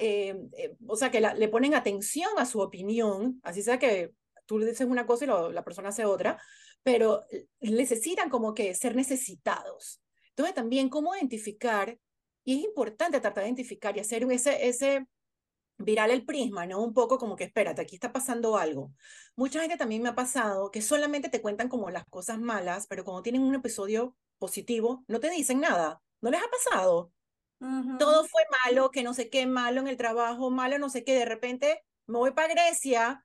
eh, 0.00 0.34
eh, 0.56 0.74
o 0.86 0.96
sea, 0.96 1.10
que 1.10 1.20
le 1.20 1.48
ponen 1.48 1.74
atención 1.74 2.30
a 2.38 2.46
su 2.46 2.60
opinión, 2.60 3.38
así 3.42 3.62
sea 3.62 3.78
que 3.78 4.14
tú 4.46 4.58
le 4.58 4.64
dices 4.64 4.86
una 4.88 5.04
cosa 5.04 5.26
y 5.26 5.52
la 5.52 5.62
persona 5.62 5.90
hace 5.90 6.06
otra, 6.06 6.40
pero 6.82 7.26
necesitan 7.60 8.30
como 8.30 8.54
que 8.54 8.74
ser 8.74 8.96
necesitados. 8.96 10.00
Entonces 10.30 10.54
también 10.54 10.88
cómo 10.88 11.14
identificar, 11.14 11.98
y 12.42 12.60
es 12.60 12.64
importante 12.64 13.20
tratar 13.20 13.42
de 13.44 13.50
identificar 13.50 13.94
y 13.94 14.00
hacer 14.00 14.24
ese, 14.32 14.66
ese 14.66 15.06
viral 15.76 16.10
el 16.10 16.24
prisma, 16.24 16.64
¿no? 16.64 16.82
Un 16.82 16.94
poco 16.94 17.18
como 17.18 17.36
que, 17.36 17.44
espérate, 17.44 17.82
aquí 17.82 17.96
está 17.96 18.10
pasando 18.10 18.56
algo. 18.56 18.94
Mucha 19.36 19.60
gente 19.60 19.76
también 19.76 20.00
me 20.00 20.08
ha 20.08 20.14
pasado 20.14 20.70
que 20.70 20.80
solamente 20.80 21.28
te 21.28 21.42
cuentan 21.42 21.68
como 21.68 21.90
las 21.90 22.06
cosas 22.06 22.38
malas, 22.38 22.86
pero 22.86 23.04
cuando 23.04 23.20
tienen 23.20 23.42
un 23.42 23.54
episodio 23.54 24.16
positivo, 24.38 25.04
no 25.08 25.20
te 25.20 25.28
dicen 25.28 25.60
nada. 25.60 26.00
¿No 26.22 26.30
les 26.30 26.40
ha 26.40 26.48
pasado? 26.48 27.12
Todo 27.98 28.24
fue 28.24 28.42
malo, 28.64 28.90
que 28.90 29.02
no 29.02 29.12
sé 29.12 29.28
qué, 29.28 29.46
malo 29.46 29.80
en 29.80 29.88
el 29.88 29.98
trabajo, 29.98 30.50
malo 30.50 30.78
no 30.78 30.88
sé 30.88 31.04
qué, 31.04 31.14
de 31.14 31.26
repente 31.26 31.84
me 32.06 32.18
voy 32.18 32.32
para 32.32 32.48
Grecia 32.48 33.24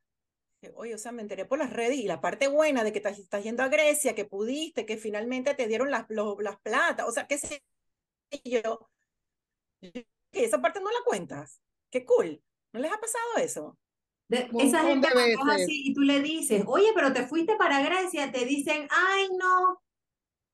oye, 0.75 0.95
o 0.95 0.97
sea, 0.97 1.11
me 1.11 1.21
enteré 1.21 1.45
por 1.45 1.59
las 1.59 1.71
redes 1.71 1.97
y 1.97 2.07
la 2.07 2.21
parte 2.21 2.47
buena 2.47 2.83
de 2.83 2.91
que 2.91 2.99
estás, 2.99 3.19
estás 3.19 3.43
yendo 3.43 3.63
a 3.63 3.69
Grecia, 3.69 4.15
que 4.15 4.25
pudiste, 4.25 4.85
que 4.85 4.97
finalmente 4.97 5.53
te 5.53 5.67
dieron 5.67 5.91
las, 5.91 6.05
las 6.09 6.59
plata, 6.61 7.05
o 7.05 7.11
sea, 7.11 7.27
qué 7.27 7.37
sé 7.37 7.63
yo, 8.43 8.89
que 9.81 10.05
esa 10.31 10.61
parte 10.61 10.79
no 10.79 10.89
la 10.89 11.03
cuentas. 11.05 11.61
Qué 11.91 12.05
cool. 12.05 12.41
¿No 12.73 12.79
les 12.79 12.91
ha 12.91 12.99
pasado 12.99 13.37
eso? 13.37 13.77
esa 14.27 14.83
gente 14.83 15.07
así 15.51 15.89
y 15.89 15.93
tú 15.93 16.01
le 16.01 16.19
dices, 16.19 16.63
oye, 16.65 16.91
pero 16.95 17.13
te 17.13 17.27
fuiste 17.27 17.55
para 17.57 17.83
Grecia, 17.83 18.31
te 18.31 18.43
dicen, 18.43 18.87
ay, 18.89 19.29
no, 19.37 19.81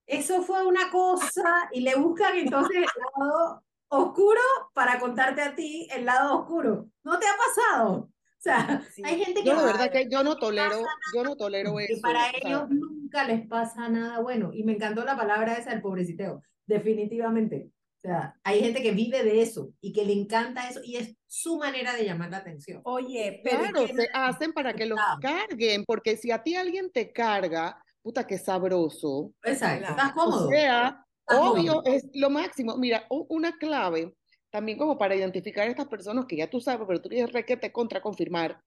eso 0.06 0.44
fue 0.44 0.66
una 0.68 0.92
cosa, 0.92 1.70
y 1.72 1.82
le 1.82 1.96
buscan 1.96 2.38
entonces 2.38 2.78
el 2.78 2.84
lado 2.84 3.64
oscuro 3.92 4.40
para 4.74 5.00
contarte 5.00 5.42
a 5.42 5.54
ti 5.54 5.88
el 5.92 6.06
lado 6.06 6.40
oscuro. 6.40 6.88
¿No 7.04 7.20
te 7.20 7.26
ha 7.28 7.36
pasado? 7.38 7.94
O 7.94 8.44
sea, 8.44 8.82
hay 9.04 9.24
gente 9.24 9.44
que... 9.44 9.50
Yo 9.50 9.60
de 9.60 9.66
verdad 9.66 9.92
que 9.92 10.08
yo 10.10 10.24
no 10.24 10.38
tolero, 10.38 10.84
yo 11.14 11.24
no 11.24 11.36
tolero 11.36 11.80
eso. 11.80 11.94
Y 11.94 12.00
para 12.00 12.32
ellos 12.32 12.70
nunca 12.70 13.26
les 13.26 13.46
pasa 13.48 13.90
nada 13.90 14.20
bueno. 14.20 14.52
Y 14.54 14.64
me 14.64 14.74
encantó 14.74 15.04
la 15.04 15.16
palabra 15.16 15.54
esa 15.54 15.72
del 15.72 15.82
pobreciteo, 15.82 16.42
definitivamente. 16.66 17.70
O 17.98 18.02
sea, 18.02 18.36
hay 18.44 18.62
gente 18.62 18.82
que 18.82 18.94
vive 18.94 19.24
de 19.24 19.44
eso 19.44 19.74
y 19.80 19.94
que 19.94 20.06
le 20.06 20.14
encanta 20.14 20.68
eso 20.68 20.80
y 20.84 20.96
es 20.96 21.16
su 21.28 21.60
manera 21.60 21.94
de 21.94 22.06
llamar 22.06 22.32
la 22.32 22.38
atención. 22.38 22.82
Oye, 22.84 23.42
pero 23.44 23.60
claro, 23.60 23.88
se 23.88 24.10
hacen 24.12 24.54
para 24.54 24.74
que 24.74 24.88
los 24.88 25.00
carguen, 25.22 25.86
porque 25.86 26.18
si 26.18 26.32
a 26.32 26.42
ti 26.42 26.56
alguien 26.56 26.92
te 26.92 27.12
carga, 27.12 27.80
puta, 28.02 28.26
qué 28.26 28.40
sabroso. 28.40 29.34
Exacto, 29.44 29.90
estás 29.90 30.14
cómodo. 30.14 30.48
O 30.48 30.50
sea, 30.50 31.06
obvio, 31.28 31.84
es 31.86 32.10
lo 32.14 32.30
máximo. 32.30 32.78
Mira, 32.78 33.06
una 33.10 33.58
clave 33.58 34.14
también 34.50 34.78
como 34.78 34.98
para 34.98 35.16
identificar 35.16 35.68
a 35.68 35.72
estas 35.72 35.88
personas 35.88 36.26
que 36.26 36.36
ya 36.36 36.50
tú 36.50 36.60
sabes, 36.60 36.86
pero 36.86 37.02
tú 37.02 37.10
quieres 37.10 37.32
requete 37.32 37.72
contra 37.72 38.02
confirmar, 38.02 38.62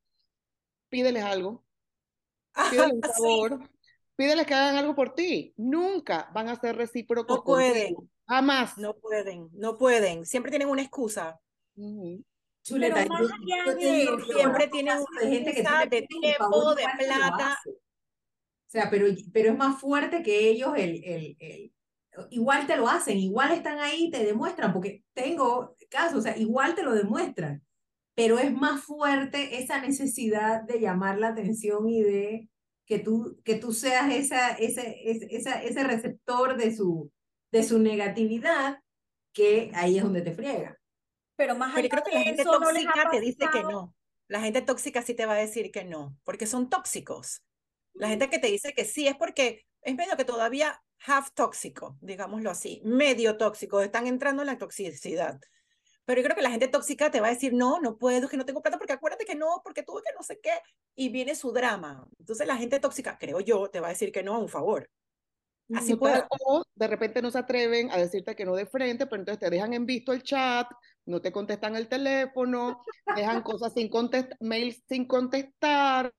pídeles 0.89 1.23
algo, 1.23 1.65
pídeles 2.71 2.93
un 2.93 3.03
favor, 3.03 3.71
pídeles 4.17 4.47
que 4.47 4.55
hagan 4.55 4.77
algo 4.77 4.95
por 4.95 5.15
ti. 5.15 5.53
Nunca 5.57 6.31
van 6.33 6.49
a 6.49 6.57
ser 6.59 6.77
recíprocos. 6.77 7.37
No 7.37 7.45
pueden. 7.45 7.95
Jamás. 8.27 8.79
No 8.79 8.95
pueden, 8.95 9.51
no 9.53 9.77
pueden. 9.77 10.25
Siempre 10.25 10.51
tienen 10.51 10.69
una 10.69 10.83
excusa. 10.83 11.39
Chuleta, 12.63 13.05
siempre 13.05 14.69
tienen 14.69 14.97
una 14.97 15.31
gente 15.31 15.53
que 15.53 15.63
de 15.91 16.03
tiempo, 16.07 16.75
de 16.75 16.85
plata. 16.99 17.59
O 17.67 18.71
sea, 18.75 18.89
pero, 18.91 19.07
pero 19.33 19.53
es 19.53 19.59
más 19.59 19.81
fuerte 19.81 20.23
que 20.23 20.49
ellos 20.49 20.73
el, 20.77 21.05
el, 21.05 21.37
el, 21.39 21.73
igual 22.31 22.67
te 22.67 22.77
lo 22.77 22.89
hacen, 22.89 23.19
igual 23.19 23.53
están 23.53 23.79
ahí, 23.79 24.11
te 24.11 24.25
demuestran, 24.25 24.73
porque 24.73 25.05
tengo 25.13 25.77
casos, 25.91 26.19
o 26.19 26.23
sea, 26.23 26.37
igual 26.37 26.75
te 26.75 26.83
lo 26.83 26.93
demuestran, 26.93 27.63
pero 28.15 28.39
es 28.39 28.53
más 28.53 28.83
fuerte 28.83 29.59
esa 29.59 29.81
necesidad 29.81 30.63
de 30.63 30.81
llamar 30.81 31.19
la 31.19 31.29
atención 31.29 31.89
y 31.89 32.03
de 32.03 32.49
que 32.87 32.99
tú, 32.99 33.41
que 33.45 33.57
tú 33.57 33.73
seas 33.73 34.13
esa, 34.13 34.53
ese, 34.53 34.97
esa, 35.31 35.63
ese 35.63 35.85
receptor 35.85 36.57
de 36.57 36.75
su, 36.75 37.11
de 37.51 37.63
su 37.63 37.79
negatividad, 37.79 38.81
que 39.33 39.71
ahí 39.75 39.97
es 39.97 40.05
donde 40.05 40.23
te 40.23 40.33
friega. 40.33 40.79
Pero 41.37 41.57
más 41.57 41.75
Pero 41.75 41.89
creo 41.89 42.03
que 42.05 42.13
la 42.13 42.23
gente 42.23 42.45
tóxica 42.45 43.11
te 43.11 43.21
dice 43.21 43.47
que 43.53 43.63
no. 43.63 43.95
La 44.29 44.41
gente 44.41 44.63
tóxica 44.63 45.03
sí 45.03 45.15
te 45.15 45.27
va 45.27 45.35
a 45.35 45.39
decir 45.39 45.71
que 45.71 45.85
no, 45.85 46.17
porque 46.25 46.47
son 46.47 46.71
tóxicos. 46.71 47.43
La 47.93 48.09
gente 48.09 48.31
que 48.31 48.39
te 48.39 48.49
dice 48.49 48.73
que 48.73 48.85
sí 48.85 49.07
es 49.07 49.17
porque 49.17 49.67
es 49.83 49.95
medio 49.95 50.17
que 50.17 50.25
todavía 50.25 50.83
half 51.07 51.31
tóxico, 51.33 51.97
digámoslo 52.01 52.51
así, 52.51 52.81
medio 52.85 53.37
tóxico, 53.37 53.81
están 53.81 54.07
entrando 54.07 54.43
en 54.43 54.47
la 54.47 54.59
toxicidad. 54.59 55.41
Pero 56.05 56.21
yo 56.21 56.25
creo 56.25 56.37
que 56.37 56.43
la 56.43 56.51
gente 56.51 56.69
tóxica 56.69 57.11
te 57.11 57.21
va 57.21 57.29
a 57.29 57.31
decir, 57.31 57.55
no, 57.55 57.81
no 57.81 57.97
puedo, 57.97 58.29
que 58.29 58.37
no 58.37 58.45
tengo 58.45 58.61
plata, 58.61 58.77
porque 58.79 58.93
acuérdate 58.93 59.25
que 59.25 59.35
no, 59.35 59.63
porque 59.65 59.83
tuve 59.83 60.03
que 60.03 60.15
no 60.15 60.23
sé 60.23 60.39
qué, 60.43 60.53
y 60.95 61.09
viene 61.09 61.35
su 61.35 61.53
drama. 61.53 62.07
Entonces 62.19 62.47
la 62.47 62.57
gente 62.57 62.79
tóxica, 62.79 63.17
creo 63.19 63.41
yo, 63.41 63.71
te 63.71 63.81
va 63.81 63.87
a 63.89 63.91
decir 63.91 64.13
que 64.13 64.23
no 64.23 64.35
a 64.35 64.39
un 64.39 64.49
favor. 64.49 64.91
Así 65.75 65.97
puede. 65.97 66.23
O 66.47 66.63
de 66.75 66.89
repente 66.89 67.23
no 67.23 67.31
se 67.31 67.39
atreven 67.39 67.91
a 67.91 67.97
decirte 67.97 68.37
que 68.37 68.45
no 68.45 68.55
de 68.55 68.67
frente, 68.67 69.07
pero 69.07 69.23
entonces 69.23 69.41
te 69.41 69.49
dejan 69.49 69.73
en 69.73 69.87
visto 69.87 70.13
el 70.13 70.23
chat, 70.23 70.69
no 71.07 71.23
te 71.23 71.33
contestan 71.33 71.75
el 71.75 71.89
teléfono, 71.89 72.83
dejan 73.17 73.43
cosas 73.43 73.73
sin 73.73 73.89
contestar, 73.89 74.37
mails 74.41 74.83
sin 74.87 75.07
contestar, 75.07 76.13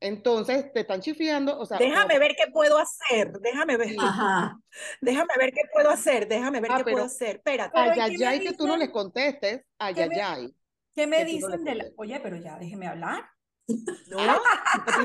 entonces 0.00 0.72
te 0.72 0.80
están 0.80 1.00
chifiando, 1.00 1.58
o 1.58 1.66
sea. 1.66 1.78
Déjame 1.78 2.18
ver 2.18 2.34
qué 2.36 2.50
puedo 2.52 2.78
hacer, 2.78 3.32
déjame 3.40 3.76
ver. 3.76 3.94
Ajá. 3.98 4.58
Déjame 5.00 5.34
ver 5.38 5.52
qué 5.52 5.62
puedo 5.72 5.90
hacer, 5.90 6.26
déjame 6.26 6.60
ver 6.60 6.72
ah, 6.72 6.78
qué 6.78 6.84
puedo 6.84 7.04
hacer. 7.04 7.36
Espérate. 7.36 7.78
Ayayay 7.78 8.40
que 8.40 8.54
tú 8.54 8.66
no 8.66 8.76
les 8.76 8.90
contestes, 8.90 9.62
ayayay. 9.78 10.52
¿Qué 10.94 11.06
me, 11.06 11.24
dicen 11.24 11.64
de 11.64 11.74
la... 11.74 11.84
Oye, 11.96 12.20
pero 12.20 12.36
ya 12.36 12.58
déjeme 12.58 12.86
hablar. 12.86 13.24
No, 13.66 14.18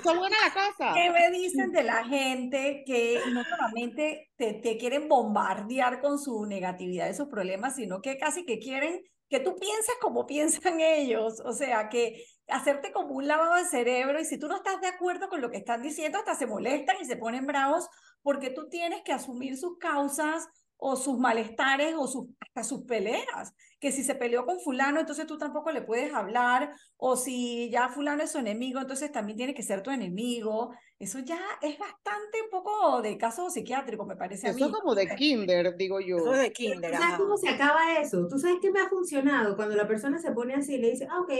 te 0.01 0.17
buena 0.17 0.35
la 0.45 0.53
casa. 0.53 0.93
¿Qué 0.93 1.09
me 1.11 1.31
dicen 1.31 1.71
de 1.71 1.83
la 1.83 2.03
gente 2.03 2.83
que 2.85 3.21
no 3.31 3.43
solamente 3.43 4.31
te, 4.35 4.53
te 4.53 4.77
quieren 4.77 5.07
bombardear 5.07 6.01
con 6.01 6.19
su 6.19 6.45
negatividad 6.45 7.09
y 7.09 7.13
sus 7.13 7.29
problemas, 7.29 7.75
sino 7.75 8.01
que 8.01 8.17
casi 8.17 8.45
que 8.45 8.59
quieren 8.59 9.01
que 9.29 9.39
tú 9.39 9.55
pienses 9.55 9.95
como 10.01 10.25
piensan 10.27 10.79
ellos, 10.81 11.41
o 11.45 11.53
sea, 11.53 11.89
que 11.89 12.25
hacerte 12.47 12.91
como 12.91 13.13
un 13.13 13.27
lavado 13.27 13.55
de 13.55 13.65
cerebro 13.65 14.19
y 14.19 14.25
si 14.25 14.37
tú 14.37 14.47
no 14.47 14.55
estás 14.55 14.81
de 14.81 14.87
acuerdo 14.87 15.29
con 15.29 15.41
lo 15.41 15.51
que 15.51 15.57
están 15.57 15.81
diciendo, 15.81 16.17
hasta 16.17 16.35
se 16.35 16.47
molestan 16.47 16.97
y 16.99 17.05
se 17.05 17.15
ponen 17.17 17.45
bravos 17.45 17.87
porque 18.21 18.49
tú 18.49 18.67
tienes 18.69 19.01
que 19.03 19.13
asumir 19.13 19.57
sus 19.57 19.77
causas 19.77 20.47
o 20.77 20.95
sus 20.95 21.17
malestares 21.19 21.93
o 21.97 22.07
sus, 22.07 22.27
hasta 22.39 22.63
sus 22.63 22.83
peleas. 22.85 23.53
Que 23.79 23.91
si 23.91 24.03
se 24.03 24.15
peleó 24.15 24.45
con 24.45 24.59
fulano, 24.59 24.99
entonces 24.99 25.25
tú 25.25 25.37
tampoco 25.37 25.71
le 25.71 25.81
puedes 25.81 26.13
hablar, 26.13 26.73
o 26.97 27.15
si 27.15 27.69
ya 27.69 27.89
fulano 27.89 28.23
es 28.23 28.31
su 28.31 28.37
enemigo, 28.37 28.79
entonces 28.79 29.11
también 29.11 29.37
tiene 29.37 29.53
que 29.53 29.63
ser 29.63 29.81
tu 29.81 29.89
enemigo. 29.89 30.73
Eso 30.97 31.19
ya 31.19 31.39
es 31.61 31.77
bastante 31.79 32.41
un 32.43 32.49
poco 32.49 33.01
de 33.01 33.17
caso 33.17 33.49
psiquiátrico, 33.49 34.05
me 34.05 34.15
parece 34.15 34.49
a 34.49 34.53
mí. 34.53 34.61
Eso 34.61 34.71
como 34.71 34.95
de 34.95 35.07
kinder, 35.15 35.75
digo 35.77 35.99
yo. 36.01 36.17
Eso 36.17 36.31
de 36.31 36.51
kinder. 36.51 36.95
¿Sabes 36.95 37.17
cómo 37.17 37.37
se 37.37 37.49
acaba 37.49 37.99
eso? 37.99 38.27
¿Tú 38.27 38.37
sabes 38.37 38.57
qué 38.61 38.71
me 38.71 38.81
ha 38.81 38.89
funcionado? 38.89 39.55
Cuando 39.55 39.75
la 39.75 39.87
persona 39.87 40.19
se 40.19 40.31
pone 40.31 40.55
así 40.55 40.75
y 40.75 40.79
le 40.79 40.91
dice, 40.91 41.07
ah, 41.09 41.21
ok, 41.21 41.31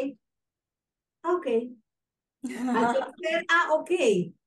ah, 1.23 1.33
ok. 1.33 1.47
ah, 3.49 3.73
ok, 3.73 3.91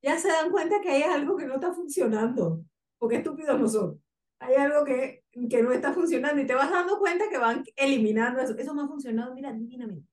ya 0.00 0.18
se 0.18 0.28
dan 0.28 0.50
cuenta 0.50 0.80
que 0.80 0.88
hay 0.88 1.02
algo 1.02 1.36
que 1.36 1.46
no 1.46 1.56
está 1.56 1.74
funcionando, 1.74 2.64
porque 2.98 3.16
estúpidos 3.16 3.60
no 3.60 3.68
son 3.68 4.02
hay 4.42 4.56
algo 4.56 4.84
que, 4.84 5.21
que 5.48 5.62
no 5.62 5.72
está 5.72 5.92
funcionando 5.92 6.40
y 6.40 6.46
te 6.46 6.54
vas 6.54 6.70
dando 6.70 6.98
cuenta 6.98 7.28
que 7.30 7.38
van 7.38 7.64
eliminando 7.76 8.40
eso. 8.40 8.56
Eso 8.56 8.74
me 8.74 8.82
ha 8.82 8.86
funcionado, 8.86 9.34
mira, 9.34 9.52
divinamente. 9.52 10.06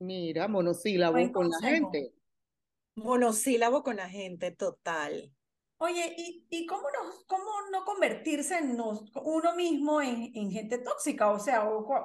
Mira, 0.00 0.48
monosílabo 0.48 1.30
con 1.32 1.50
la 1.50 1.58
gente. 1.58 2.14
Monosílabo 2.96 3.82
con 3.82 3.96
la 3.96 4.08
gente, 4.08 4.50
total. 4.50 5.32
Oye, 5.82 6.14
¿y, 6.18 6.46
y 6.50 6.66
cómo, 6.66 6.82
no, 6.82 7.10
cómo 7.26 7.44
no 7.72 7.86
convertirse 7.86 8.58
en 8.58 8.78
uno 8.78 9.54
mismo 9.54 10.02
en, 10.02 10.30
en, 10.34 10.50
gente 10.50 10.76
tóxica? 10.76 11.30
O 11.30 11.38
sea, 11.38 11.64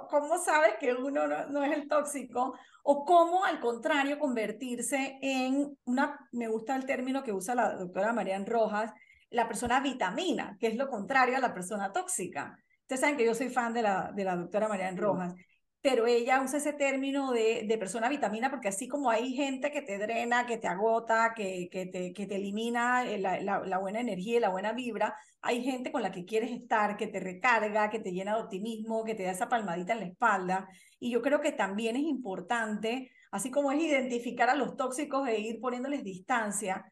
¿cómo 0.10 0.38
sabes 0.38 0.76
que 0.80 0.94
uno 0.94 1.28
no, 1.28 1.48
no, 1.48 1.64
es 1.64 1.78
el 1.78 1.88
tóxico? 1.90 2.58
¿O 2.84 3.04
cómo, 3.04 3.44
al 3.44 3.60
contrario, 3.60 4.18
convertirse 4.18 5.18
en 5.22 5.78
una, 5.84 6.18
me 6.32 6.48
gusta 6.48 6.76
el 6.78 6.86
término 6.86 7.22
que 7.22 7.34
usa 7.34 7.54
la 7.54 7.76
doctora 7.76 8.14
Marian 8.14 8.46
Rojas, 8.46 8.94
la 9.36 9.48
persona 9.48 9.80
vitamina, 9.82 10.58
que 10.60 10.68
es 10.68 10.76
lo 10.76 10.88
contrario 10.88 11.38
a 11.38 11.42
la 11.42 11.54
persona 11.54 11.92
tóxica. 11.92 12.58
Ustedes 12.82 13.02
saben 13.02 13.18
que 13.18 13.26
yo 13.26 13.36
soy 13.36 13.50
fan 13.50 13.74
de 13.74 13.82
la, 13.82 14.12
de 14.16 14.24
la 14.24 14.36
doctora 14.36 14.68
Marian 14.68 14.98
Rojas, 14.98 15.34
pero 15.82 16.08
ella 16.08 16.42
usa 16.42 16.58
ese 16.58 16.74
término 16.74 17.32
de, 17.32 17.66
de, 17.68 17.78
persona 17.78 18.10
vitamina 18.10 18.50
porque 18.50 18.70
así 18.70 18.88
como 18.88 19.10
hay 19.10 19.34
gente 19.34 19.72
que 19.72 19.84
te 19.84 20.00
drena, 20.00 20.48
que 20.48 20.58
te 20.58 20.68
agota, 20.68 21.34
que, 21.36 21.70
que, 21.72 21.86
te, 21.86 22.12
que 22.14 22.26
te 22.26 22.38
elimina 22.38 23.04
la, 23.04 23.40
la, 23.40 23.60
la, 23.60 23.78
buena 23.78 24.00
energía 24.00 24.38
y 24.38 24.40
la 24.40 24.50
buena 24.50 24.74
vibra, 24.74 25.16
hay 25.42 25.64
gente 25.64 25.92
con 25.92 26.02
la 26.02 26.12
que 26.12 26.26
quieres 26.26 26.50
estar, 26.52 26.98
que 26.98 27.06
te 27.06 27.20
recarga, 27.20 27.92
que 27.92 28.00
te 28.00 28.14
llena 28.14 28.36
de 28.36 28.42
optimismo, 28.42 29.04
que 29.04 29.14
te 29.14 29.24
da 29.24 29.32
esa 29.32 29.48
palmadita 29.48 29.94
en 29.94 30.00
la 30.00 30.06
espalda. 30.08 30.68
Y 31.00 31.12
yo 31.12 31.22
creo 31.22 31.40
que 31.40 31.52
también 31.52 31.96
es 31.98 32.04
importante, 32.04 33.12
así 33.30 33.52
como 33.52 33.72
es 33.72 33.80
identificar 33.80 34.50
a 34.50 34.56
los 34.56 34.76
tóxicos 34.76 35.28
e 35.28 35.40
ir 35.40 35.60
poniéndoles 35.60 36.04
distancia, 36.04 36.84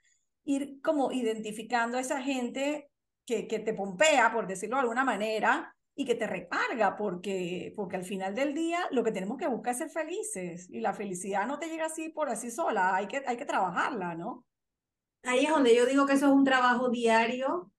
ir 0.45 0.81
como 0.81 1.11
identificando 1.11 1.97
a 1.97 2.01
esa 2.01 2.21
gente 2.21 2.89
que, 3.25 3.47
que 3.47 3.59
te 3.59 3.73
pompea, 3.73 4.31
por 4.33 4.47
decirlo 4.47 4.77
de 4.77 4.81
alguna 4.81 5.03
manera, 5.03 5.75
y 5.95 6.05
que 6.05 6.15
te 6.15 6.27
recarga, 6.27 6.95
porque, 6.97 7.73
porque 7.75 7.95
al 7.95 8.03
final 8.03 8.33
del 8.33 8.53
día 8.53 8.79
lo 8.91 9.03
que 9.03 9.11
tenemos 9.11 9.37
que 9.37 9.47
buscar 9.47 9.73
es 9.73 9.77
ser 9.77 9.89
felices 9.89 10.67
y 10.69 10.79
la 10.79 10.93
felicidad 10.93 11.45
no 11.45 11.59
te 11.59 11.67
llega 11.67 11.85
así 11.85 12.09
por 12.09 12.29
así 12.29 12.49
sola, 12.49 12.95
hay 12.95 13.07
que, 13.07 13.23
hay 13.25 13.37
que 13.37 13.45
trabajarla, 13.45 14.15
¿no? 14.15 14.45
Ahí 15.23 15.45
es 15.45 15.51
donde 15.51 15.75
yo 15.75 15.85
digo 15.85 16.05
que 16.05 16.13
eso 16.13 16.27
es 16.27 16.33
un 16.33 16.43
trabajo 16.43 16.89
diario 16.89 17.71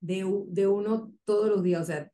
de, 0.00 0.24
de 0.48 0.66
uno 0.66 1.12
todos 1.24 1.48
los 1.48 1.62
días, 1.62 1.82
o 1.82 1.86
sea, 1.86 2.12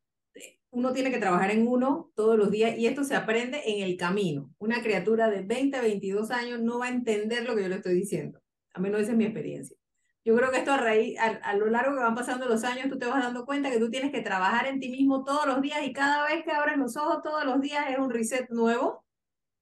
uno 0.71 0.93
tiene 0.93 1.11
que 1.11 1.19
trabajar 1.19 1.50
en 1.50 1.67
uno 1.69 2.11
todos 2.14 2.37
los 2.37 2.50
días 2.50 2.76
y 2.76 2.87
esto 2.87 3.05
se 3.05 3.14
aprende 3.14 3.62
en 3.64 3.85
el 3.85 3.97
camino. 3.97 4.53
Una 4.59 4.83
criatura 4.83 5.31
de 5.31 5.43
20, 5.43 5.81
22 5.81 6.31
años 6.33 6.61
no 6.61 6.81
va 6.81 6.87
a 6.87 6.91
entender 6.91 7.45
lo 7.45 7.55
que 7.55 7.62
yo 7.62 7.69
le 7.69 7.76
estoy 7.76 7.95
diciendo, 7.95 8.41
a 8.75 8.81
menos 8.81 9.00
esa 9.00 9.12
es 9.12 9.16
mi 9.16 9.25
experiencia. 9.25 9.76
Yo 10.25 10.35
creo 10.35 10.50
que 10.50 10.59
esto 10.59 10.73
a, 10.73 10.78
raíz, 10.78 11.19
a, 11.21 11.54
lo 11.54 11.66
largo 11.66 11.95
que 11.95 12.02
van 12.02 12.14
pasando 12.14 12.47
los 12.47 12.64
años, 12.64 12.88
tú 12.88 12.99
te 12.99 13.07
vas 13.07 13.23
dando 13.23 13.45
cuenta 13.45 13.71
que 13.71 13.78
tú 13.78 13.90
tienes 13.90 14.11
que 14.11 14.23
trabajar 14.23 14.66
en 14.66 14.81
ti 14.81 14.88
mismo 14.88 15.23
todos 15.23 15.47
los 15.47 15.61
días 15.61 15.81
y 15.85 15.93
cada 15.93 16.26
vez 16.26 16.45
que 16.45 16.50
abres 16.50 16.78
los 16.78 16.97
ojos 16.97 17.23
todos 17.23 17.45
los 17.45 17.61
días 17.61 17.87
es 17.90 17.99
un 17.99 18.11
reset 18.11 18.49
nuevo. 18.49 19.04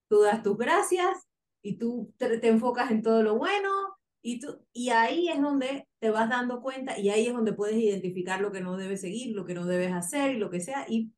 Tú 0.08 0.22
das 0.22 0.42
tus 0.42 0.56
gracias 0.56 1.28
y 1.62 1.78
tú 1.78 2.14
te, 2.16 2.46
enfocas 2.46 2.92
en 2.92 3.02
todo 3.02 3.24
lo 3.24 3.36
bueno 3.36 3.70
y, 4.22 4.38
tú, 4.38 4.64
y 4.72 4.90
ahí 4.90 5.28
es 5.28 5.40
donde 5.42 5.88
te 5.98 6.10
vas 6.10 6.30
dando 6.30 6.62
cuenta 6.62 6.96
y 6.96 7.10
ahí 7.10 7.26
es 7.26 7.34
donde 7.34 7.52
puedes 7.52 7.76
identificar 7.76 8.40
lo 8.40 8.52
que 8.52 8.60
no 8.60 8.76
debes 8.76 9.00
seguir, 9.00 9.34
lo 9.34 9.44
que 9.44 9.54
no 9.54 9.66
debes 9.66 9.92
hacer 9.92 10.36
y 10.36 10.38
lo 10.38 10.48
que 10.48 10.60
sea 10.60 10.86
y 10.88 11.12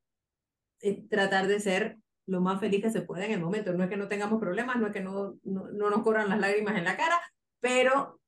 eh, 0.81 1.07
tratar 1.11 1.49
de 1.49 1.61
ser 1.61 1.99
lo 2.27 2.41
más 2.41 2.61
feliz 2.61 2.83
que 2.83 2.91
se 2.91 3.03
pueda 3.03 3.27
en 3.27 3.33
el 3.33 3.41
momento. 3.41 3.75
No 3.75 3.85
es 3.85 3.91
que 3.91 3.99
no 3.99 4.09
tengamos 4.09 4.41
problemas, 4.41 4.77
no 4.77 4.87
es 4.87 4.93
que 4.95 5.03
no, 5.03 5.39
no, 5.43 5.71
no 5.71 5.91
nos 5.91 6.03
corran 6.03 6.31
las 6.31 6.41
lágrimas 6.41 6.79
en 6.79 6.85
la 6.85 6.97
cara, 6.97 7.21
pero 7.65 8.21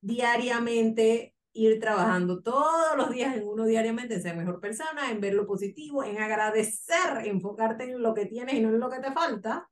diariamente 0.00 1.36
ir 1.52 1.78
trabajando 1.78 2.42
todos 2.42 2.96
los 2.96 3.10
días 3.10 3.36
en 3.36 3.46
uno 3.46 3.64
diariamente, 3.64 4.14
en 4.14 4.22
ser 4.22 4.36
mejor 4.36 4.60
persona, 4.60 5.12
en 5.12 5.20
ver 5.20 5.34
lo 5.34 5.46
positivo, 5.46 6.02
en 6.02 6.18
agradecer, 6.18 7.26
enfocarte 7.26 7.84
en 7.84 8.02
lo 8.02 8.12
que 8.12 8.26
tienes 8.26 8.56
y 8.56 8.60
no 8.60 8.70
en 8.70 8.80
lo 8.80 8.90
que 8.90 8.98
te 8.98 9.12
falta. 9.12 9.70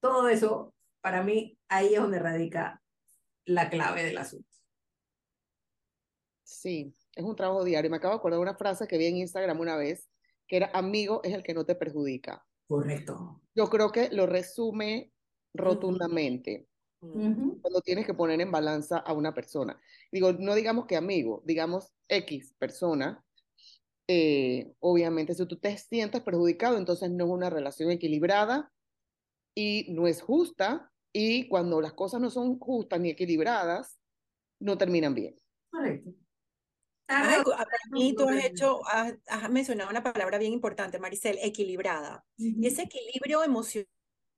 Todo 0.00 0.28
eso, 0.28 0.74
para 1.00 1.22
mí, 1.22 1.56
ahí 1.68 1.94
es 1.94 2.00
donde 2.00 2.18
radica 2.18 2.82
la 3.44 3.70
clave 3.70 4.02
del 4.02 4.18
asunto. 4.18 4.50
Sí, 6.42 6.92
es 7.14 7.22
un 7.22 7.36
trabajo 7.36 7.62
diario. 7.62 7.88
Me 7.88 7.98
acabo 7.98 8.14
de 8.14 8.18
acordar 8.18 8.40
una 8.40 8.56
frase 8.56 8.88
que 8.88 8.98
vi 8.98 9.06
en 9.06 9.18
Instagram 9.18 9.60
una 9.60 9.76
vez, 9.76 10.10
que 10.48 10.56
era 10.56 10.72
amigo 10.74 11.20
es 11.22 11.34
el 11.34 11.44
que 11.44 11.54
no 11.54 11.64
te 11.64 11.76
perjudica. 11.76 12.44
Correcto. 12.66 13.42
Yo 13.54 13.68
creo 13.70 13.92
que 13.92 14.10
lo 14.10 14.26
resume 14.26 15.12
rotundamente. 15.54 16.66
Cuando 17.02 17.80
tienes 17.80 18.06
que 18.06 18.14
poner 18.14 18.40
en 18.40 18.52
balanza 18.52 18.98
a 18.98 19.12
una 19.12 19.34
persona. 19.34 19.80
Digo, 20.12 20.32
no 20.34 20.54
digamos 20.54 20.86
que 20.86 20.96
amigo, 20.96 21.42
digamos 21.44 21.92
X 22.08 22.54
persona. 22.58 23.24
Eh, 24.06 24.72
obviamente, 24.78 25.34
si 25.34 25.44
tú 25.46 25.58
te 25.58 25.76
sientes 25.76 26.22
perjudicado, 26.22 26.78
entonces 26.78 27.10
no 27.10 27.24
es 27.24 27.30
una 27.30 27.50
relación 27.50 27.90
equilibrada 27.90 28.70
y 29.52 29.86
no 29.90 30.06
es 30.06 30.22
justa. 30.22 30.92
Y 31.12 31.48
cuando 31.48 31.80
las 31.80 31.92
cosas 31.92 32.20
no 32.20 32.30
son 32.30 32.58
justas 32.60 33.00
ni 33.00 33.10
equilibradas, 33.10 33.98
no 34.60 34.78
terminan 34.78 35.14
bien. 35.14 35.34
Correcto. 35.70 36.14
Ah, 37.08 37.42
para 37.44 37.66
mí 37.90 38.14
tú 38.16 38.28
has 38.28 38.44
hecho, 38.44 38.80
has, 38.86 39.50
mencionado 39.50 39.90
una 39.90 40.04
palabra 40.04 40.38
bien 40.38 40.52
importante, 40.52 41.00
Maricel, 41.00 41.38
equilibrada. 41.42 42.24
Y 42.38 42.64
ese 42.66 42.82
equilibrio 42.82 43.42
emocional 43.42 43.88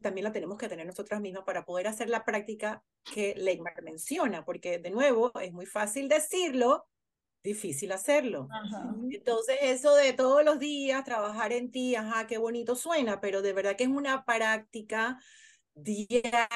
también 0.05 0.25
la 0.25 0.33
tenemos 0.33 0.59
que 0.59 0.69
tener 0.69 0.87
nosotras 0.87 1.21
mismas 1.21 1.45
para 1.45 1.65
poder 1.65 1.89
hacer 1.89 2.11
la 2.11 2.25
práctica 2.25 2.85
que 3.03 3.35
Leymar 3.37 3.83
menciona, 3.83 4.45
porque 4.45 4.79
de 4.79 4.91
nuevo 4.91 5.33
es 5.41 5.51
muy 5.51 5.65
fácil 5.65 6.09
decirlo, 6.09 6.87
difícil 7.43 7.91
hacerlo. 7.91 8.47
Entonces 9.11 9.57
eso 9.63 9.95
de 9.97 10.13
todos 10.13 10.45
los 10.45 10.59
días 10.59 11.05
trabajar 11.05 11.53
en 11.53 11.71
ti, 11.71 11.95
ajá, 11.95 12.27
qué 12.27 12.37
bonito 12.37 12.77
suena, 12.77 13.21
pero 13.23 13.41
de 13.41 13.55
verdad 13.55 13.77
que 13.77 13.85
es 13.85 13.91
una 13.91 14.27
práctica 14.27 15.19
diaria, 15.75 16.49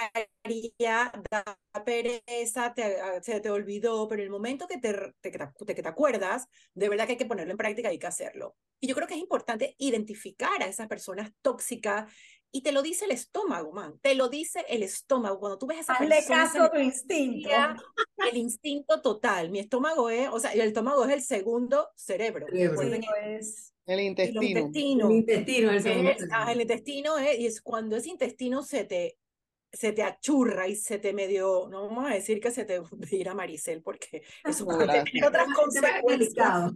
da 1.30 1.58
pereza, 1.84 2.74
te, 2.74 3.00
ah, 3.00 3.20
se 3.22 3.40
te 3.40 3.50
olvidó, 3.50 4.06
pero 4.08 4.22
el 4.22 4.30
momento 4.30 4.68
que 4.68 4.78
te, 4.78 4.94
te, 5.20 5.32
que 5.32 5.82
te 5.82 5.88
acuerdas, 5.88 6.46
de 6.74 6.88
verdad 6.88 7.06
que 7.06 7.12
hay 7.12 7.18
que 7.18 7.26
ponerlo 7.26 7.52
en 7.52 7.56
práctica 7.58 7.88
y 7.88 7.92
hay 7.92 7.98
que 7.98 8.06
hacerlo. 8.06 8.56
Y 8.80 8.86
yo 8.88 8.94
creo 8.94 9.08
que 9.08 9.14
es 9.14 9.20
importante 9.20 9.74
identificar 9.78 10.62
a 10.62 10.66
esas 10.66 10.86
personas 10.86 11.32
tóxicas 11.42 12.12
y 12.50 12.62
te 12.62 12.72
lo 12.72 12.82
dice 12.82 13.04
el 13.04 13.10
estómago, 13.10 13.72
man. 13.72 13.98
Te 14.00 14.14
lo 14.14 14.28
dice 14.28 14.64
el 14.68 14.82
estómago. 14.82 15.38
Cuando 15.38 15.58
tú 15.58 15.66
ves 15.66 15.80
esa 15.80 15.94
Hazle 15.94 16.24
caso 16.26 16.62
a 16.62 16.70
tu 16.70 16.78
instinto. 16.78 17.48
El 18.30 18.36
instinto 18.36 19.00
total. 19.02 19.50
Mi 19.50 19.58
estómago 19.58 20.08
es, 20.08 20.28
o 20.30 20.40
sea, 20.40 20.52
el 20.52 20.60
estómago 20.60 21.04
es 21.04 21.12
el 21.12 21.22
segundo 21.22 21.88
cerebro. 21.94 22.46
es 22.48 23.72
el 23.86 24.00
intestino. 24.00 24.40
El 24.40 24.46
intestino. 24.48 25.08
El 25.08 25.16
intestino, 25.16 25.70
el, 25.70 26.50
el 26.50 26.60
intestino 26.60 27.18
es, 27.18 27.38
y 27.38 27.46
es 27.46 27.60
cuando 27.60 27.96
ese 27.96 28.10
intestino 28.10 28.62
se 28.62 28.84
te, 28.84 29.18
se 29.72 29.92
te 29.92 30.02
achurra 30.02 30.68
y 30.68 30.76
se 30.76 30.98
te 30.98 31.12
medio, 31.12 31.68
no 31.70 31.88
vamos 31.88 32.10
a 32.10 32.14
decir 32.14 32.40
que 32.40 32.50
se 32.50 32.64
te 32.64 32.80
ir 33.10 33.28
a 33.28 33.34
Maricel, 33.34 33.82
porque 33.82 34.22
eso 34.44 34.64
puede 34.64 34.86
tener 35.04 35.24
otras 35.26 35.48
consecuencias. 35.54 36.72